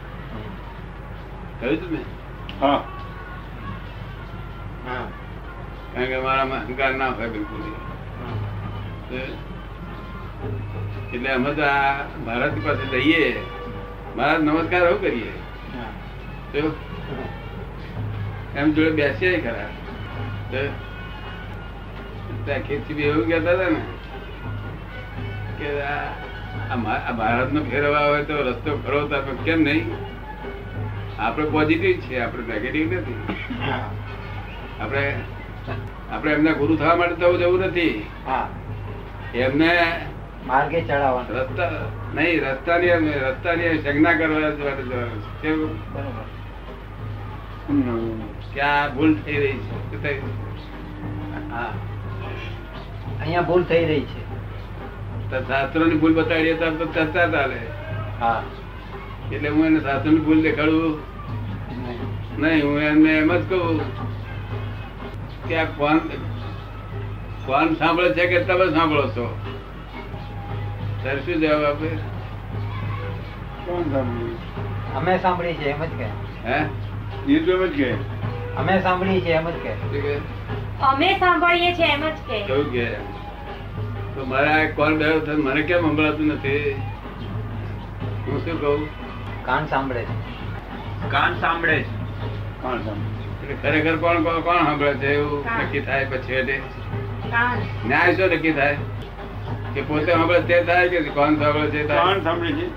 કહ્યું 1.61 1.76
હતું 1.76 1.92
ને? 1.92 2.00
હા. 2.61 2.80
હા. 4.87 5.07
કારણ 5.92 6.11
કે 6.11 6.16
મારામાં 6.25 6.62
અહંકાર 6.62 6.92
ના 6.97 7.11
હોય 7.12 7.28
બિલકુલ 7.28 7.61
એટલે 11.12 11.30
અમે 11.33 11.54
તો 11.54 11.62
આ 11.66 12.07
ભારત 12.26 12.54
પાસે 12.64 12.85
જઈએ 12.95 13.23
મહારાજ 14.16 14.42
નમસ્કાર 14.42 14.83
આવું 14.83 15.00
કરીએ. 15.00 15.33
તો 16.52 16.59
એમ 18.57 18.75
જોડે 18.75 18.90
બેસીએ 18.99 19.40
ખરા. 19.40 19.71
ત્યાં 20.50 20.73
ખેતથી 22.66 23.04
એવું 23.07 23.26
કહેતા 23.26 23.54
હતા 23.54 23.71
ને 23.71 23.80
કે 25.59 25.83
આ 25.83 27.12
ભારતનો 27.12 27.62
ફેરવા 27.65 28.00
હોય 28.00 28.25
તો 28.25 28.43
રસ્તો 28.43 28.83
ખરો 28.87 29.09
તો 29.09 29.37
કેમ 29.45 29.61
નહીં? 29.61 29.91
આપણે 31.19 31.45
પોઝિટિવ 31.45 32.00
છે 32.00 32.19
આપણે 32.19 32.43
નેગેટિવ 32.47 32.93
નથી. 32.93 33.23
આપણે 34.81 35.21
આપણે 36.11 36.33
એમના 36.33 36.53
ગુરુ 36.53 36.77
થવા 36.77 36.95
માટે 36.95 37.15
તો 37.15 37.37
જવું 37.37 37.61
નથી. 37.61 38.07
એમને 39.35 40.00
માર્ગે 40.47 40.81
ચડાવવાનું. 40.81 41.37
રસ્તા 41.37 41.71
નહીં 42.15 42.41
રસ્તાની 42.41 42.91
રસ્તાની 43.11 43.79
સંજ્ઞા 43.79 44.12
કરવા 44.12 44.38
માટે 44.38 44.83
જવાનું 44.83 45.23
છે. 45.23 45.43
કેવું? 45.43 45.93
બરોબર. 45.93 46.25
કે 48.55 48.61
આ 48.61 48.88
ભૂલ 48.88 49.15
થઈ 49.15 49.33
રહી 49.33 49.53
છે. 49.53 50.29
હા. 51.50 51.73
અહીંયા 53.21 53.41
ભૂલ 53.41 53.65
થઈ 53.65 53.85
રહી 53.85 54.00
છે. 54.00 54.27
તો 55.30 55.40
શાસ્ત્રોની 55.42 55.99
ભૂલ 55.99 56.14
બતાડીએ 56.14 56.54
તો 56.54 56.87
ચર્ચા 56.87 57.26
ચાલે 57.26 57.58
હા. 58.20 58.42
એટલે 59.32 59.49
હું 59.49 59.66
એને 59.66 59.80
શાસ્ત્રોની 59.80 60.20
ભૂલ 60.20 60.42
દેખાડું? 60.42 60.99
નહીં. 62.38 62.62
હું 62.62 62.82
એમને 62.82 63.11
એમ 63.18 63.32
જ 63.32 63.42
કહું 63.49 63.80
કે 65.49 65.58
આ 65.61 65.66
કોણ 65.78 66.00
કોણ 67.47 67.75
સાંભળે 67.75 68.14
છે 68.14 68.26
કે 68.26 68.44
તમે 68.44 68.66
સાંભળો 68.73 69.04
છો? 69.11 69.26
ત્યારે 71.02 71.20
શું 71.20 71.40
જવાબ 71.40 71.64
આપે. 71.64 71.90
કોણ 73.66 73.82
સાંભળ્યું? 73.92 74.37
અમે 74.97 75.18
સાંભળી 75.18 75.54
છે 75.54 75.70
એમ 75.70 75.85
જ 75.85 75.90
કે 75.99 76.06
હે? 76.44 76.58
એમ 77.28 77.62
જ 77.66 77.70
કે 77.76 77.90
અમે 78.56 78.80
સાંભળી 78.82 79.20
છે 79.20 79.32
એમ 79.32 79.49
જ 79.49 79.56
કે 79.62 79.73
અમે 80.82 81.08
સાંભળીએ 81.18 81.73
છીએ 81.75 81.92
એમ 81.92 82.02
જ 82.02 82.26
કે 82.28 82.38
કેવું 82.47 82.70
કે 82.73 82.87
તો 84.18 84.25
મારે 84.25 84.48
આ 84.48 84.70
કોણ 84.70 84.94
બેઠો 84.94 85.18
થયો. 85.18 85.37
મને 85.37 85.62
કેમ 85.62 85.80
સંભળાતું 85.80 86.26
નથી? 86.26 86.70
હું 88.26 88.44
શું 88.44 88.60
કહું? 88.60 88.88
કાન 89.44 89.66
સાંભળે 89.66 90.04
છે. 90.04 91.10
કાન 91.10 91.40
સાંભળે 91.40 91.82
છે. 91.82 92.62
કોણ 92.62 92.78
સાંભળે. 92.78 93.52
એટલે 93.52 93.70
ખરેખર 93.70 93.96
કોણ 93.96 94.22
કોણ 94.22 94.40
કોણ 94.40 94.64
સાંભળે 94.64 94.94
છે 94.94 95.14
એવું 95.14 95.44
નક્કી 95.44 95.80
થાય 95.80 96.04
પછી 96.04 96.32
એટલે? 96.32 96.60
ન્યાય 97.87 98.16
શું 98.16 98.26
નક્કી 98.26 98.52
થાય? 98.52 98.76
કે 99.75 99.82
પોતે 99.82 100.12
સાંભળે 100.12 100.40
તે 100.40 100.62
થાય 100.62 100.88
કે 100.88 101.02
કોણ 101.02 101.34
સાંભળે 101.34 101.70
છે 101.70 101.87
થાય? 101.87 101.98
કોણ 101.98 102.20
સાંભળે 102.20 102.52
છે. 102.52 102.68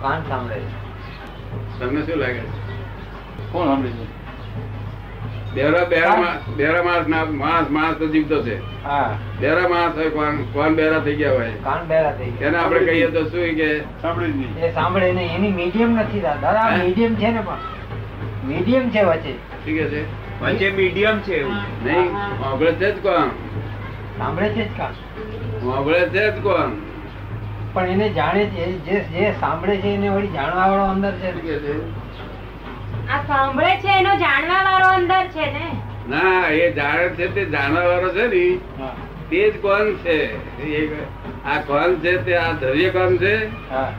કાન 0.00 0.22
સાંભળે 0.28 0.60
છે. 0.60 1.80
તમને 1.80 2.02
શું 2.02 2.16
લાગે 2.16 2.40
છે? 2.40 2.72
કોણ 3.52 3.66
સાંભળે 3.66 3.90
છે? 3.90 4.19
બેરા 5.54 5.84
બેરા 5.84 6.38
બેરા 6.56 6.82
માણસ 6.82 7.08
ના 7.08 7.24
માણસ 7.24 7.70
માણસ 7.70 7.94
તો 7.94 8.06
જીવતો 8.06 8.42
છે. 8.42 8.56
બેરા 9.40 9.68
માણસ 9.68 9.96
હોય 9.96 10.10
કોણ 10.10 10.36
કોણ 10.52 10.74
બેરા 10.74 10.98
થઈ 10.98 11.16
ગયા 11.16 11.32
હોય. 11.32 11.50
કાન 11.64 11.86
બેરા 11.86 12.12
થઈ 12.12 12.30
ગયા? 12.30 12.48
એને 12.48 12.58
આપણે 12.58 12.80
કહીએ 12.80 13.06
તો 13.06 13.22
શું 13.22 13.56
કે? 13.56 13.80
સાંભળે 14.02 14.26
નહીં. 14.26 14.56
એ 14.58 14.72
સાંભળે 14.72 15.12
નહીં. 15.12 15.34
એની 15.34 15.52
મીડિયમ 15.52 15.90
નથી 15.90 16.20
દાદા. 16.20 16.52
દાદા 16.52 16.76
મીડિયમ 16.76 17.14
છે 17.14 17.30
ને 17.30 17.40
પણ. 17.40 17.58
મીડિયમ 18.44 18.90
છે 18.90 19.02
વચ્ચે. 19.02 19.32
શું 19.32 19.74
કે 19.78 19.84
છે? 19.84 20.02
વચ્ચે 20.40 20.70
મીડિયમ 20.70 21.18
છે 21.20 21.48
નહીં 21.84 22.12
સાંભળે 22.42 22.72
છે 22.72 22.92
જ 22.92 23.02
કોણ? 23.02 23.28
સાંભળે 24.18 24.48
છે 24.48 24.68
જ 24.68 24.78
કાન 24.78 24.92
સાંભળે 25.60 26.00
છે 26.08 26.30
જ 26.30 26.42
કોણ? 26.42 26.70
પણ 27.72 27.86
એને 27.86 28.08
જાણે 28.08 28.44
છે 28.44 28.66
જે 28.72 29.00
જે 29.00 29.32
સાંભળે 29.40 29.76
છે 29.76 29.88
એને 29.88 30.08
વળી 30.08 30.28
જાણવા 30.28 30.66
વાળો 30.66 30.84
અંદર 30.84 31.12
છે. 31.12 31.30
કે 31.30 31.58
છે? 31.58 32.00
આ 33.10 33.22
સાંભળે 33.28 33.69
છે 35.40 35.50
ને? 35.58 35.66
ના 36.08 36.48
એ 36.62 36.72
જાણે 36.78 37.08
છે 37.16 37.26
તે 37.34 37.42
જાણવા 37.54 37.86
વાળો 37.90 38.10
છે 38.16 38.26
ને. 38.34 38.44
તે 39.30 39.40
જ 39.50 39.60
કોણ 39.60 39.86
છે? 40.04 40.18
આ 41.44 41.58
કોણ 41.66 41.90
છે 42.02 42.12
તે 42.24 42.32
આ 42.36 42.52
દ્રવ્ય 42.60 42.90
કોણ 42.90 43.16
છે? 43.16 43.34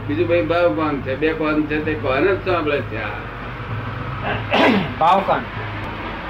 બીજું 0.08 0.28
ભાઈ 0.28 0.46
ભાવ 0.52 0.76
કોણ 0.76 1.02
છે? 1.06 1.16
બે 1.16 1.30
કોણ 1.42 1.68
છે 1.68 1.78
તે 1.86 1.94
કોણ 2.04 2.24
જ 2.24 2.38
સાંભળે 2.46 2.80
છે 2.90 2.98
આ. 2.98 3.16
ભાવ 5.00 5.20
કોણ? 5.26 5.44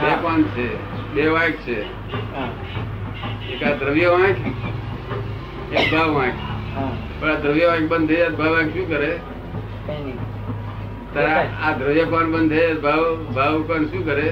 બે 0.02 0.12
કોણ 0.22 0.44
છે? 0.56 0.68
બે 1.14 1.28
વાંક 1.28 1.56
છે. 1.66 1.78
એક 3.52 3.64
આ 3.64 3.74
દ્રવ્ય 3.82 4.10
વાંક 4.10 4.38
એક 5.72 5.86
ભાવ 5.92 6.10
વાંક. 6.14 6.36
હા. 6.76 6.92
પણ 7.20 7.30
આ 7.32 7.40
દ્રવ્ય 7.44 7.66
વાંક 7.68 7.90
બંધ 7.90 8.08
થઈ 8.08 8.18
જાય 8.18 8.30
ભાવ 8.40 8.52
વાંક 8.56 8.70
શું 8.76 8.88
કરે? 8.90 9.12
કઈ 9.88 10.00
નહીં. 10.06 10.18
તારા 11.14 11.44
આ 11.66 11.74
દ્રવ્ય 11.80 12.06
કોણ 12.14 12.32
બંધ 12.32 12.50
થઈ 12.50 12.60
જાય 12.60 12.80
ભાવ 12.88 13.04
ભાવ 13.36 13.62
કોણ 13.68 13.84
શું 13.92 14.06
કરે? 14.06 14.28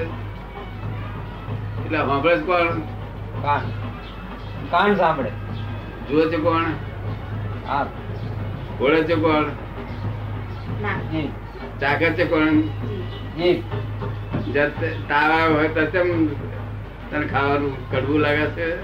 એટલે 1.90 2.06
સાંભળે 2.06 2.36
છે 2.36 2.42
કોણ? 2.42 2.80
કાન. 3.42 3.60
કાન 4.70 4.96
સાંભળે. 4.96 5.30
જુએ 6.10 6.30
છે 6.30 6.36
કોણ? 6.36 6.64
હા. 7.66 7.86
ઓળે 8.80 9.04
છે 9.04 9.14
કોણ? 9.14 9.44
ચાખે 10.82 11.28
ચાકે 11.80 12.10
છે 12.12 12.24
કોણ? 12.24 12.48
આવ્યો 15.14 15.54
હોય 15.54 15.68
તો 15.68 15.86
કેમ 15.86 16.26
તને 17.10 17.26
ખાવાનું 17.26 17.90
કડવું 17.90 18.20
લાગે 18.20 18.46
છે? 18.46 18.76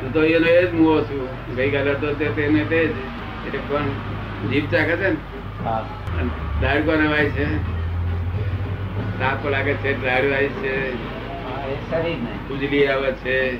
તું 0.00 0.12
તો 0.12 0.22
એનો 0.22 0.46
એ 0.46 0.66
જ 0.66 0.74
મુવો 0.74 1.00
છું. 1.00 1.54
ગઈકાલે 1.56 1.94
તો 1.94 2.14
તે 2.14 2.28
તેને 2.28 2.64
તે 2.64 2.86
જ. 2.86 2.90
એટલે 3.46 3.58
કોણ? 3.58 3.82
જીભ 4.50 4.70
ચાખે 4.70 4.96
છે 4.96 5.10
ને? 5.10 5.16
હા. 5.64 5.86
અને 6.20 6.30
દાળ 6.62 6.82
કોને 6.82 7.06
વાય 7.06 7.30
છે? 7.30 7.73
તાપ 9.20 9.48
લાગે 9.48 9.74
છે 9.74 10.06
દાળ 10.06 10.30
વાય 10.30 10.48
છે 10.48 10.92
હા, 10.94 11.66
ને. 12.02 12.54
ઉજળી 12.54 12.86
આવે 12.86 13.12
છે. 13.12 13.56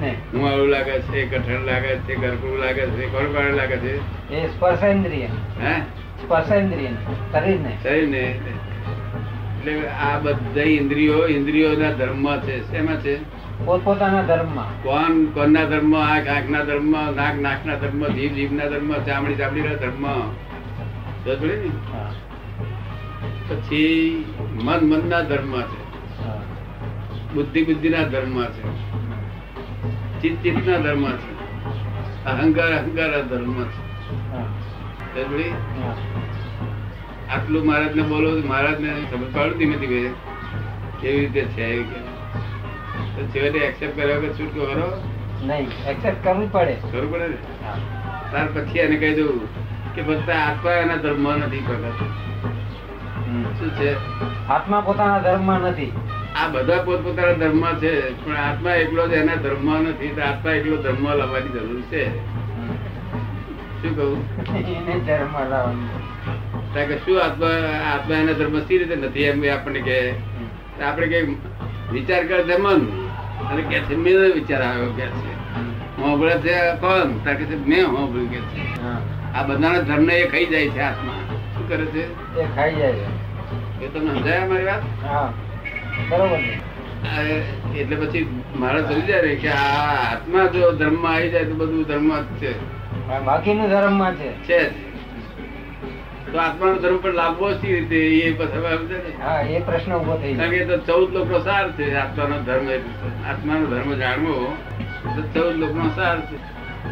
ને? 0.00 0.14
મુવાળું 0.34 0.68
લાગે 0.68 1.00
છે 1.00 1.26
કઠણ 1.26 1.60
લાગે 1.60 1.96
છે 1.96 2.14
ગરકડું 2.14 2.58
લાગે 2.58 2.86
છે 2.86 3.06
કોણ 3.06 3.24
કોણ 3.24 3.54
લાગે 3.54 3.76
છે? 3.76 3.96
એ 4.34 4.46
સ્પર્શેન્દ્રિય. 4.46 5.24
હે? 5.62 5.80
સ્પર્શેન્દ્રિય 6.24 6.88
ને 6.88 6.96
શરીર 7.32 7.60
ને. 7.60 7.78
શરીર 7.82 8.08
ને. 8.08 8.38
એટલે 9.58 9.88
આ 9.88 10.18
બધા 10.18 10.62
ઇન્દ્રિયો 10.62 11.26
ઇન્દ્રિયોના 11.26 11.92
ધર્મ 11.92 12.40
છે. 12.40 12.70
શેમાં 12.70 13.00
છે? 13.00 13.40
પોતપોતાના 13.64 14.22
ધર્મમાં. 14.22 14.82
કોણ 14.82 15.24
કોણના 15.24 15.64
ધર્મ? 15.64 15.96
આંખ 15.96 16.26
આંખના 16.26 16.64
ધર્મ 16.64 17.14
નાક 17.14 17.34
નાકના 17.34 17.74
ધર્મ 17.74 18.08
જીભ 18.08 18.32
જીભના 18.32 18.66
ધર્મ 18.68 18.94
ચામડી 18.94 19.34
ચામડીના 19.34 19.74
ધર્મ. 19.74 20.30
સમજ 21.24 21.44
ને? 21.44 21.70
હા, 21.92 22.12
પછી 23.50 24.24
મન 24.64 24.80
મનના 24.90 25.20
ધર્મ 25.20 25.62
છે. 25.62 25.80
બુદ્ધિ 27.34 27.64
બુદ્ધિના 27.64 28.02
ધર્મ 28.02 28.44
છે. 28.44 28.62
ચિત્ત 30.20 30.42
ચિત્તના 30.42 30.78
ધર્મ 30.78 31.04
છે. 31.12 31.40
અહંકાર 32.24 32.72
અહંકાર 32.72 33.22
ધર્મ 33.22 33.64
છે. 33.64 33.90
આટલું 37.28 37.66
મહારાજ 37.66 37.96
ને 37.96 38.02
બોલો 38.02 38.42
મહારાજ 38.48 38.80
ને 38.80 38.92
સમજ 39.10 39.34
પાડું 39.34 39.58
ધીમે 39.58 39.76
ધીમે. 39.76 40.10
કેવી 41.00 41.20
રીતે 41.20 41.40
છે 41.40 41.64
એવી 41.64 41.82
કે. 41.82 42.10
છેવટે 43.28 43.58
એક્સેપ્ટ 43.58 43.96
કર્યો 43.96 44.20
કે 44.20 44.28
છૂટકો 44.28 44.66
કરો 44.66 45.02
નહીં 45.46 45.68
એક્સેપ્ટ 45.88 46.24
કરવું 46.24 46.52
પડે. 46.52 46.76
કરવું 46.92 47.12
પડે 47.12 47.28
ને. 47.28 47.36
ત્યાર 48.30 48.46
પછી 48.46 48.78
એને 48.78 48.96
કહી 48.96 49.14
દઉં 49.14 49.40
કે 49.94 50.02
ફક્ત 50.02 50.30
આત્મા 50.30 50.70
એના 50.70 50.96
ધર્મ 50.96 51.36
નથી 51.36 51.58
પ્રગટ. 51.58 52.02
શું 53.30 53.70
છે? 53.70 53.90
આત્મા 54.48 54.80
પોતાના 54.80 55.18
ધર્મમાં 55.18 55.60
નથી. 55.60 55.92
આ 56.36 56.48
બધા 56.48 56.82
પોતપોતાના 56.82 57.32
ધર્મ 57.32 57.64
છે 57.74 57.92
પણ 58.24 58.36
આત્મા 58.36 58.74
એકલો 58.74 59.08
જ 59.08 59.12
એના 59.12 59.34
ધર્મ 59.34 59.88
નથી 59.88 60.20
આત્મા 60.20 60.52
એકલો 60.52 60.76
ધર્મ 60.76 61.14
લાવવાની 61.14 61.48
જરૂર 61.48 61.80
છે. 61.80 62.04
શું 63.82 63.96
કહું? 63.96 64.56
એને 64.56 64.98
ધર્મ 64.98 65.34
લાવવાનું. 65.48 66.74
કે 66.74 66.96
શું 66.96 67.22
આત્મા 67.24 67.46
આત્મા 67.94 68.16
એના 68.16 68.32
ધર્મ 68.32 68.60
સી 68.60 68.78
રીતે 68.78 68.96
નથી 68.96 69.22
એમ 69.22 69.44
આપણને 69.54 69.80
કે 69.80 70.10
આપણે 70.82 71.06
કઈ 71.06 71.36
વિચાર 71.92 72.26
કરે 72.26 72.42
છે 72.42 72.56
મન. 72.56 72.80
અને 73.50 73.62
કે 73.62 73.80
છે 73.80 73.96
મેં 73.96 74.18
વિચાર 74.34 74.62
આવ્યો 74.62 74.92
કે 74.92 75.06
છે. 75.06 75.32
હોંભળે 76.00 76.38
છે 76.38 76.56
કોણ? 76.80 77.24
તાર 77.24 77.34
કે 77.34 77.44
છે 77.44 77.56
મેં 77.66 77.86
હોંભળ્યું 77.86 78.30
કે 78.30 78.38
છે. 78.38 78.82
આ 79.34 79.42
બધાના 79.42 79.80
ધર્મ 79.80 80.10
એ 80.10 80.26
ખાઈ 80.26 80.46
જાય 80.46 80.68
છે 80.68 80.80
આત્મા. 80.80 81.12
શું 81.54 81.68
કરે 81.68 81.84
છે? 81.86 82.04
એ 82.40 82.44
ખાઈ 82.54 82.74
જાય 82.74 82.92
છે. 82.92 83.19
એ 83.82 83.88
તમને 83.88 84.12
સમજાય 84.14 84.46
મારી 84.46 84.66
વાત? 84.66 84.82
હા 85.02 85.28
બરોબર 86.10 86.40
એટલે 87.74 87.96
પછી 87.96 88.22
મારે 88.54 88.80
સમજી 88.82 89.06
જાય 89.08 89.22
ને 89.22 89.34
કે 89.36 89.48
આ 89.48 89.80
આત્મા 90.04 90.46
જો 90.54 90.70
ધર્મમાં 90.72 91.14
આવી 91.14 91.30
જાય 91.30 91.46
તો 91.46 91.54
બધું 91.54 91.84
ધર્મ 91.84 92.08
જ 92.12 92.40
છે. 92.40 92.52
બાકીનું 93.26 93.68
ધર્મમાં 93.68 94.14
છે. 94.16 94.30
છે 94.46 94.60
તો 96.32 96.38
આત્માનો 96.38 96.76
ધર્મ 96.78 96.98
પણ 96.98 97.16
જ 97.52 97.58
કેવી 97.60 97.80
રીતે? 97.80 97.98
એ 98.20 98.32
ને? 98.90 99.12
હા 99.20 99.40
એ 99.50 99.60
પ્રશ્ન 99.60 99.92
ઊભો 99.92 100.14
થઈ 100.16 100.34
કારણ 100.36 100.52
કે 100.52 100.64
તો 100.66 100.76
ચૌદ 100.88 101.08
લોકો 101.12 101.40
સાર 101.40 101.64
છે 101.76 101.84
આત્માનો 101.96 102.36
ધર્મ. 102.42 102.68
આત્માનો 103.26 103.66
ધર્મ 103.66 103.90
જાણવો 103.98 104.36
તો 105.14 105.22
ચૌદ 105.34 105.56
લોકો 105.56 105.88
સાર 105.96 106.16
છે. 106.28 106.36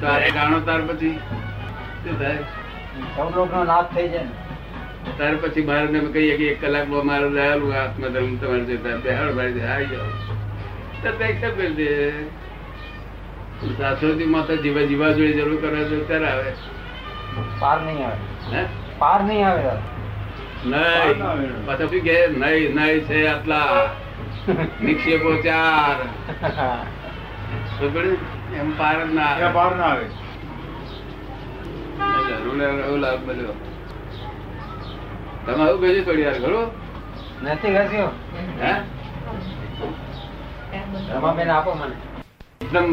તો 0.00 0.06
આ 0.06 0.18
જાણો 0.34 0.58
ત્યાર 0.60 0.82
પછી 0.88 1.14
શું 2.02 2.16
થાય? 2.18 2.42
સૌ 3.16 3.28
લોકોનો 3.30 3.64
લાભ 3.64 3.88
થઈ 3.94 4.08
જાય 4.08 4.24
ને. 4.24 4.47
ત્યાર 5.16 5.36
પછી 5.36 5.60
બહાર 5.60 5.90
ને 5.90 5.98
અમે 5.98 6.12
કહીએ 6.12 6.36
કે 6.36 6.44
એક 6.44 6.60
કલાકમાં 6.60 7.06
મારું 7.06 7.32
દયાલું 7.32 7.74
આત્મા 7.74 8.08
ધર્મ 8.08 8.36
તમારે 8.36 8.64
જોતા 8.64 8.96
બેહાડ 8.96 9.32
ભાઈ 9.32 9.60
આવી 9.60 9.86
જાઓ. 9.86 10.06
તો 11.02 11.12
તે 11.12 11.24
accept 11.24 11.56
કરી 11.56 11.74
દે. 11.74 12.12
સાસરોથી 13.78 14.24
માં 14.24 14.46
તો 14.46 14.56
જીવા 14.56 14.80
જીવા 14.80 15.08
જોડે 15.08 15.32
જરૂર 15.32 15.60
કરે 15.60 15.84
છે 15.84 16.06
ત્યારે 16.06 16.26
આવે. 16.26 16.52
પાર 17.60 17.80
નહીં 17.80 18.06
આવે. 18.06 18.16
હે? 18.56 18.66
પાર 18.98 19.24
નહીં 19.24 19.48
આવે 19.48 19.62
નહીં. 20.64 21.66
પાછા 21.66 21.86
શું 21.86 22.00
કે? 22.00 22.26
નહીં 22.26 22.74
નહીં 22.74 23.00
છે 23.00 23.26
આટલા. 23.26 23.90
નિક્ષેપો 24.82 25.42
ચાર 25.42 25.96
એમ 28.60 28.70
પાર 28.78 29.06
ના 29.06 29.52
પાર 29.52 29.76
ના 29.76 29.84
આવે. 29.84 30.06
જરૂર 32.28 32.62
એવું 32.62 32.98
લાભ 32.98 33.28
મળ્યો 33.28 33.67
તમે 35.48 35.62
આવું 35.64 35.80
કહેજો 35.82 36.00
થોડી 36.06 36.24
વાર 36.24 36.38
ખરું 36.40 36.66
નથી 37.42 37.70
ઘસ્યો? 37.74 38.10
રમાબેન 41.12 41.50
આપો 41.50 41.70
મને. 41.74 41.96
એકદમ 42.60 42.88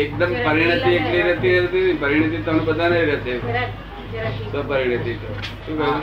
એકદમ 0.00 0.32
પરિણતિ 0.46 0.90
એકલી 0.96 1.22
રહેતી 1.28 1.52
રહેતી 1.58 1.92
પરિણતિ 2.02 2.38
તમને 2.46 2.62
બધાને 2.68 2.98
રહેશે 3.10 3.34
સ્વપરિણતિ 4.50 5.12
તો 5.22 5.28
શું 5.64 5.78
કહ્યું? 5.78 6.02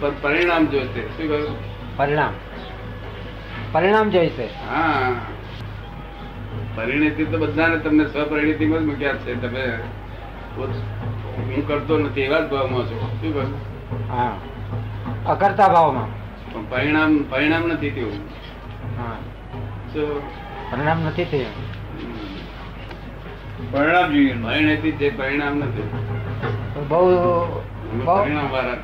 પણ 0.00 0.14
પરિણામ 0.22 0.64
જોશે 0.66 1.02
શું 1.16 1.26
કહ્યું? 1.28 1.56
પરિણામ. 1.96 2.32
પરિણામ 3.72 4.10
જોઈશે. 4.10 4.46
હા. 4.70 5.10
પરિણતિ 6.76 7.24
તો 7.24 7.36
બધાને 7.38 7.76
તમને 7.78 8.04
સ્વપરિણતિમાં 8.08 8.80
જ 8.80 8.84
મૂક્યા 8.86 9.20
છે. 9.26 9.32
તમે 9.44 9.64
હું 10.56 11.62
કરતો 11.68 11.94
નથી 11.98 12.26
એવા 12.30 12.40
જ 12.40 12.50
ભાવમાં 12.50 12.84
છો. 12.88 12.96
શું 13.20 13.32
કહ્યું? 13.36 13.52
હા. 14.08 14.34
અકર્તા 15.26 15.68
ભાવમાં. 15.68 16.10
પણ 16.52 16.64
પરિણામ 16.66 17.12
પરિણામ 17.30 17.64
નથી 17.68 17.90
થયું 17.90 18.20
હા. 18.96 19.16
પરિણામ 20.70 20.98
નથી 21.06 21.26
થયું 21.26 21.54
પરિણામ 23.72 24.08
જોઈએ. 24.12 24.34
પરિણતિ 24.44 24.90
જે 25.00 25.10
પરિણામ 25.12 25.54
નથી. 25.58 25.88
બહુ 26.88 27.00
પરિણામ 28.06 28.48
વાળા 28.52 28.78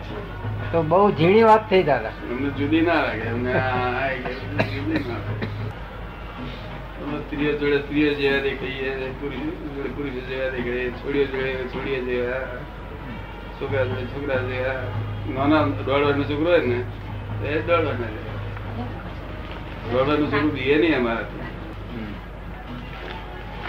તો 0.72 0.82
બહુ 0.84 1.00
ઝીણી 1.12 1.44
વાત 1.44 1.68
થઈ 1.70 1.82
દાદા. 1.82 2.14
અમને 2.30 2.48
જુદી 2.58 2.82
ના 2.82 3.00
લાગે. 3.02 3.28
અમને 3.28 3.52
આ 3.54 3.68
આઈ 4.00 4.18
ગઈ, 4.24 4.36
જુદી 4.72 5.04
ના 5.04 5.18
લાગે. 5.18 5.46
સ્ત્રીઓ 7.20 7.52
જોડે 7.60 7.78
સ્ત્રીઓ 7.82 8.10
જેવા 8.14 8.40
દેખાઈએ 8.42 9.12
પુરુષો 9.20 9.52
જોડે 9.74 9.90
પુરુષો 9.96 10.20
જેવા 10.30 10.50
દેખાઈએ 10.50 10.90
છોડીઓ 11.00 11.24
જોડે 11.26 11.68
છોડીઓ 11.72 12.00
જેવા. 12.08 12.42
છોકરા 13.58 13.84
જોડે 13.84 14.04
છોકરા 14.12 14.40
જેવા 14.48 14.76
નાના 15.34 15.62
દોઢ 15.86 16.04
વર્ષનો 16.04 16.24
છોકરો 16.24 16.50
હોય 16.50 16.62
ને 16.66 16.78
એ 17.44 17.62
દોઢ 17.62 17.84
વર્ષના 17.86 18.10
જેવા 18.14 18.36
દોઢ 19.92 20.08
વર્ષનું 20.08 20.30
છોકરું 20.30 20.52
બીએ 20.54 20.76
નહીં 20.78 20.96
અમારાથી. 20.96 21.46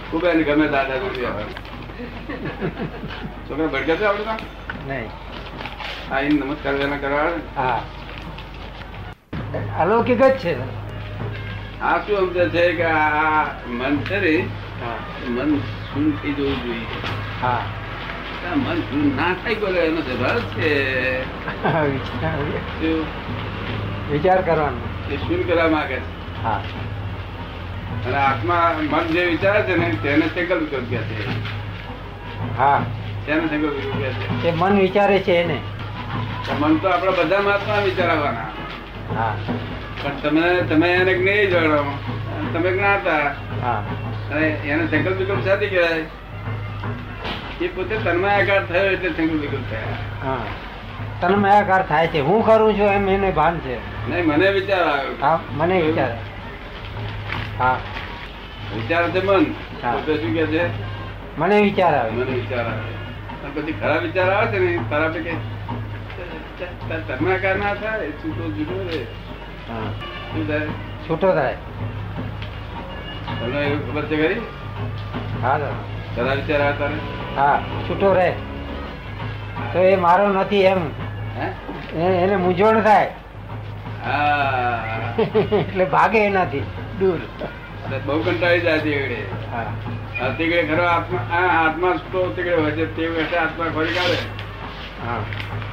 ખૂબ 0.10 0.24
એને 0.24 0.43
ગમે 0.43 0.67
દાદા 0.67 0.98
નથી 0.98 1.25
છોકરા 3.48 3.67
ભડકે 3.67 3.95
છે 3.97 4.06
આવડું 4.06 4.38
નહીં. 4.88 5.10
આ 6.12 6.19
એને 6.19 6.36
નમસ્કાર 6.39 6.75
એના 6.82 6.97
કરવા. 6.97 7.32
હા. 7.56 7.80
અલૌકિક 9.80 10.19
જ 10.19 10.32
છે. 10.38 10.54
આ 11.82 11.97
શું 12.06 12.17
સમજે 12.30 12.49
છે 12.49 12.63
કે 12.75 12.86
આ 12.86 13.45
મન 13.69 13.93
છે 14.04 14.17
ને 14.19 14.34
હા. 14.82 14.97
મન 15.28 15.49
શું 15.89 16.06
થઈ 16.21 16.34
જવું 16.34 16.58
જોઈએ. 16.63 16.88
હા. 17.41 17.62
મન 18.55 18.75
શૂન 18.75 19.17
ના 19.17 19.33
થઈ 19.33 19.55
ગયો 19.55 19.69
એનો 19.69 20.01
સ્વભાવ 20.01 20.39
છે. 20.39 21.21
વિચાર 24.12 24.41
કરવાનો. 24.41 25.13
એ 25.13 25.17
શૂન 25.17 25.41
કરવા 25.41 25.67
માંગે 25.67 25.95
છે? 25.95 26.43
હા. 26.43 26.63
અને 28.05 28.17
આત્મા 28.17 28.79
મન 28.91 29.07
જે 29.07 29.25
વિચારે 29.25 29.62
છે 29.63 29.77
ને 29.77 29.95
તેને 30.03 30.27
સંકલ્પ 30.27 30.71
કહે 30.71 30.97
છે. 30.97 31.29
હા. 32.57 32.85
તેને 33.25 33.41
સંકલ્પ 33.41 33.99
કહે 33.99 34.09
છે. 34.09 34.47
એ 34.47 34.51
મન 34.51 34.79
વિચારે 34.79 35.19
છે 35.19 35.33
એને. 35.33 35.59
મન 36.59 36.77
તો 36.77 36.89
આપણા 36.89 37.12
બધા 37.12 37.38
આત્મા 37.38 37.75
વિચારવાના. 37.85 38.47
હા. 39.15 39.35
પણ 40.03 40.09
તમે 40.09 40.62
તમે 40.62 40.93
એને 40.93 41.13
નહીં 41.13 41.49
જાણો. 41.49 41.97
તમે 42.53 42.71
જ્ઞાતા. 42.71 43.35
હા. 43.62 43.85
અને 44.31 44.47
એને 44.47 44.88
સંકલ્પ 44.88 45.17
વિકલ્પ 45.17 45.45
સાથે 45.45 45.67
કહેવાય. 45.67 46.05
એ 47.60 47.69
પોતે 47.69 47.95
તન્માયાકાર 48.00 48.63
થયો 48.67 48.88
એટલે 48.89 49.10
સંકલ્પ 49.12 49.41
વિકલ્પ 49.43 49.65
થયા. 49.69 49.98
હા. 50.22 50.45
તન્મયાકાર 51.22 51.84
થાય 51.86 52.08
છે. 52.08 52.19
હું 52.22 52.43
કરું 52.43 52.76
છું 52.76 52.91
એમ 52.91 53.08
એને 53.10 53.32
ભાન 53.34 53.56
છે. 53.62 53.76
નહીં 54.06 54.26
મને 54.28 54.48
વિચાર 54.52 54.84
આવ્યો 54.86 55.15
હા 55.22 55.38
મને 55.58 55.78
વિચાર 55.82 56.12
હા. 57.58 57.78
વિચાર 58.74 59.12
છે 59.12 59.22
મન. 59.22 59.43
પોતે 59.84 60.12
શું 60.17 60.34
કે 60.34 60.45
છે? 60.48 60.63
મને 61.38 61.62
વિચાર 61.62 61.93
આવે. 61.95 62.12
મને 62.13 62.32
વિચાર 62.34 62.65
આવે. 62.65 62.93
પછી 63.54 63.74
ખરાબ 63.76 64.02
વિચાર 64.04 64.30
આવે 64.30 64.48
છે 64.52 64.60
ને 64.60 64.72
ખરાબ 64.86 65.13
કે 65.17 65.34
તન્માયાકાર 67.08 67.56
ના 67.58 67.76
થાય 67.78 68.12
છૂટો 68.19 68.43
જુદો 68.56 68.78
રે 68.86 69.00
હા. 69.67 69.91
શું 70.28 70.45
થાય? 70.45 70.72
છૂટો 71.02 71.32
થાય. 71.32 71.58
તમને 73.38 73.60
એવું 73.63 73.82
ખબર 73.86 74.06
છે 74.10 74.15
ખરી? 74.17 74.41
હા 75.41 75.58
દાદા. 75.58 75.98
ખરા 76.19 76.36
વિચાર 76.36 76.62
આવે 76.62 76.77
તારે 76.79 76.97
હા 77.36 77.60
છૂટો 77.88 78.13
રહે. 78.13 78.34
તો 79.73 79.79
એ 79.79 79.95
મારો 79.95 80.29
નથી 80.34 80.63
એમ. 80.63 80.82
હે? 81.36 81.47
એને 82.23 82.36
મૂંઝવણ 82.38 82.82
થાય. 82.82 83.10
હા. 84.03 85.13
એટલે 85.17 85.86
ભાગે 85.86 86.19
એનાથી. 86.25 86.63
દૂર. 86.99 87.19
બહુ 88.05 88.23
કંટાળી 88.23 88.62
જાય 88.62 88.79
તે 88.79 88.89
ઘડીએ. 88.89 89.25
હા. 89.51 89.65
આ 90.21 90.29
તે 90.38 90.49
ખરો 90.67 90.88
આત્મા 90.88 91.23
આ 91.32 91.45
આત્મા 91.60 91.93
છૂટો 91.93 92.25
તે 92.29 92.41
ઘડીએ 92.41 92.60
હોય 92.62 92.75
છે 92.75 92.86
તે 92.86 93.08
વખતે 93.08 93.38
આત્મા 93.38 93.69
ખોરી 93.73 93.93
કાઢે. 93.93 94.19
હા. 95.05 95.21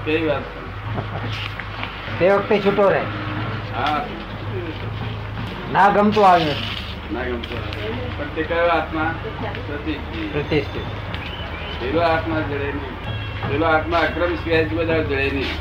તે 0.05 0.19
વાત. 0.27 0.45
તે 2.19 2.31
વખતે 2.31 2.61
છૂટો 2.61 2.89
રહે. 2.91 3.03
હા. 3.75 4.01
ના 5.73 5.91
ગમતું 5.91 6.27
આવ્યું 6.27 6.57
ના 6.57 6.86
પણ 7.13 8.29
તે 8.35 8.43
કયો 8.43 8.67
આત્મા? 8.67 9.15
પ્રતિષ્ઠિત. 10.33 10.87
પેલો 11.81 12.01
આત્મા 12.01 12.41
જડે 12.41 12.73
નહીં. 12.73 13.51
પેલો 13.51 13.67
આત્મા 13.67 13.99
અક્રમ 13.99 14.35
સિવાય 14.35 14.65
બધા 14.65 14.99
જડે 14.99 15.31
નહીં. 15.31 15.55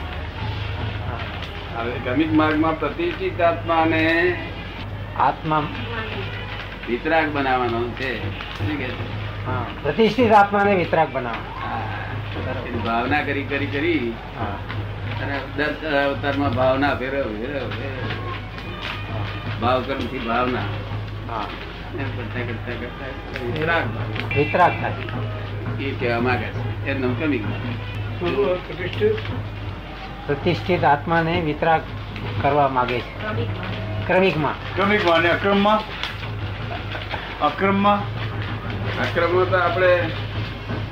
હવે 1.77 1.99
ગમિક 1.99 2.34
માર્ગમાં 2.34 2.79
પ્રતિષ્ઠિત 2.79 3.41
આત્માને 3.41 4.03
આત્મા 5.19 5.63
વિતરાગ 6.89 7.34
બનાવવાનો 7.34 7.89
છે. 7.89 8.19
કે 8.77 8.86
હા 9.45 9.65
પ્રતિષ્ઠિત 9.84 10.31
આત્માને 10.31 10.75
વિતરાગ 10.75 11.12
બનાવો 11.13 11.43
એની 12.67 12.79
ભાવના 12.79 13.21
કરી 13.21 13.43
કરી 13.43 13.65
કરી 13.65 14.13
હા. 14.39 14.58
અને 15.23 15.39
દસ 15.58 15.84
અવતારમાં 15.84 16.53
ભાવના 16.53 16.95
ફેરવ 16.95 17.23
ફેરવ 17.23 17.69
ફેરવ. 17.69 18.21
ભાવ 19.62 19.84
કર્મથી 19.88 20.19
ભાવના. 20.19 20.85
વિતરાગ 24.36 24.82
થાય. 24.82 24.94
એ 25.84 25.92
કહેવા 25.92 26.20
માંગે 26.20 26.46
છે. 26.46 26.88
એમ 26.88 27.02
નામ 27.02 27.14
ગમિક 27.14 27.42
માર્ગ. 27.42 29.16
પ્રતિષ્ઠિત? 30.28 30.84
આત્માને 30.84 31.42
વિતરાગ 31.42 31.82
કરવા 32.42 32.68
માંગે 32.68 33.00
છે. 33.00 33.20
ક્રમિકમાં. 34.08 34.76
ક્રમિકમાં 34.76 35.16
અને 35.16 35.30
અક્રમમાં? 35.30 35.80
અક્રમમાં? 37.40 38.00
આક્રમણ 39.02 39.44
તો 39.44 39.58
આપણે 39.58 40.10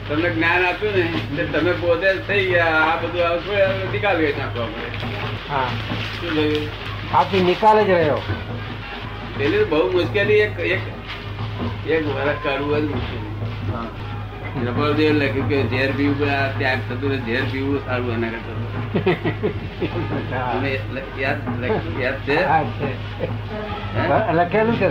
તમને 0.09 0.29
જ્ઞાન 0.29 0.65
આપ્યું 0.65 0.93
ને 0.93 0.99
એટલે 0.99 1.45
તમે 1.45 1.71
પોતે 1.71 2.13
થઈ 2.13 2.45
ગયા. 2.45 2.65
આ 2.65 2.95
બધું 2.95 3.27
આવશે 3.27 3.91
નિકાલ 3.91 4.15
કરી 4.15 4.33
નાખો 4.33 4.61
આપણે? 4.61 5.07
હા. 5.49 5.67
શું 6.21 6.35
થયું? 6.35 6.69
આપી 7.17 7.43
નિકાલ 7.43 7.85
જ 7.85 7.89
રહ્યો. 7.89 8.21
પેલી 9.37 9.57
તો 9.57 9.65
બહુ 9.65 9.91
મુશ્કેલી 9.91 10.33
એક 10.33 10.59
એક 10.59 10.79
એક 11.87 12.07
વરસ 12.07 12.35
કાઢવું 12.43 12.77
જ 12.77 12.83
મુશ્કેલી. 12.83 13.73
હા. 13.73 13.85
લખ્યું 15.13 15.49
કે 15.49 15.63
ઝેર 15.67 15.91
પીવું 15.91 16.19
કે 16.19 16.29
આ 16.29 16.51
ત્યાગ 16.57 16.79
થતું 16.89 17.25
ઝેર 17.25 17.43
પીવું 17.51 17.85
સારું 17.85 18.13
એના 18.13 18.27
કરતા? 18.27 18.53
લખેલું 24.33 24.75
છે 24.75 24.87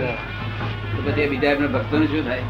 પછી 1.05 1.27
બીજા 1.29 1.49
એમના 1.49 1.67
ને 1.99 2.07
શું 2.07 2.25
થાય? 2.25 2.41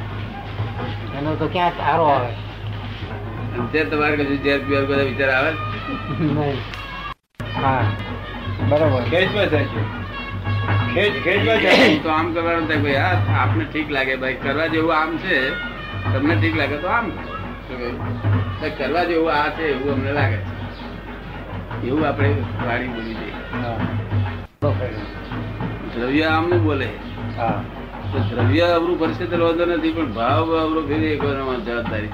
એનો 1.17 1.35
તો 1.35 1.47
ક્યાં 1.47 1.71
સારો 1.71 2.03
આવે. 2.03 2.27
અને 2.27 3.67
તે 3.71 3.83
તમારે 3.83 4.17
કશું 4.17 4.43
ઝેર 4.43 4.59
પીવા 4.59 4.81
બધા 4.81 5.01
વિચાર 5.01 5.29
આવે? 5.29 5.51
નહીં. 6.19 6.57
હા. 7.61 7.83
બરોબર. 8.69 9.01
ખેંચમાં 9.01 9.45
થાય 9.45 9.65
છે. 9.65 10.02
તો 10.93 12.09
આમ 12.09 12.33
કરવાનું 12.33 12.67
થાય 12.67 12.77
ભાઈ 12.77 12.95
આ 12.95 13.13
આપને 13.41 13.65
ઠીક 13.73 13.91
લાગે 13.91 14.15
ભાઈ 14.15 14.33
કરવા 14.33 14.67
જેવું 14.67 14.97
આમ 14.97 15.17
છે 15.17 15.49
તમને 16.13 16.35
ઠીક 16.35 16.57
લાગે 16.57 16.75
તો 16.75 16.87
આમ. 16.87 17.11
કરવા 18.77 19.03
જેવું 19.03 19.33
આ 19.33 19.49
છે 19.49 19.63
એવું 19.63 19.93
અમને 19.93 20.11
લાગે. 20.13 20.37
એવું 21.87 22.07
આપણે 22.07 22.29
વાણી 22.67 22.87
બોલી 22.87 23.13
દઈએ. 23.13 23.33
દ્રવ્ય 25.95 26.23
આમનું 26.23 26.63
બોલે. 26.63 26.89
હા. 27.37 27.63
તો 28.13 28.19
દ્રવ્ય 28.19 28.61
અવરું 28.61 28.99
પડશે 28.99 29.25
તો 29.25 29.45
વાંધો 29.45 29.65
નથી 29.65 29.91
પણ 29.91 30.13
ભાવ 30.13 30.55
અવરું 30.57 30.87
ફેરી 30.87 31.05
એક 31.05 31.23
જવાબદારી. 31.65 32.07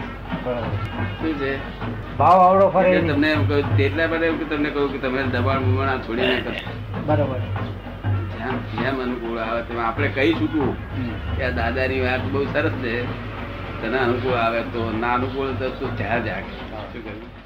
શું 1.21 1.33
છે? 1.39 1.57
ભાવ 2.17 2.39
આવડો 2.39 2.69
ફરે 2.69 3.01
તમને 3.01 3.31
એમ 3.31 3.47
કહ્યું 3.47 3.77
તેટલા 3.77 4.07
માટે 4.07 4.31
તમને 4.31 4.69
કહ્યું 4.69 4.91
કે 4.91 4.97
તમે 4.97 5.23
દબાણ 5.23 5.59
બુબાણ 5.59 5.87
આ 5.87 5.97
છોડી 5.97 6.21
નાખો 6.21 6.51
બરોબર. 7.05 7.39
જેમ 8.73 8.99
અનુકૂળ 8.99 9.39
આવે 9.39 9.61
તેમ 9.61 9.79
આપણે 9.79 10.07
કહી 10.07 10.33
છૂટવું 10.33 10.75
કે 11.37 11.43
આ 11.43 11.49
દાદાની 11.49 12.01
વાત 12.01 12.21
બહુ 12.31 12.45
સરસ 12.53 12.71
છે. 12.71 12.93
તને 13.81 13.97
અનુકૂળ 13.97 14.33
આવે 14.35 14.61
તો 14.61 14.91
ના 14.99 15.13
અનુકૂળ 15.13 15.51
તો 15.51 15.69
તું 15.69 15.97
જ્યાં 15.97 16.23
જાગે 16.23 16.53
શું 16.91 17.03
કહ્યું? 17.03 17.38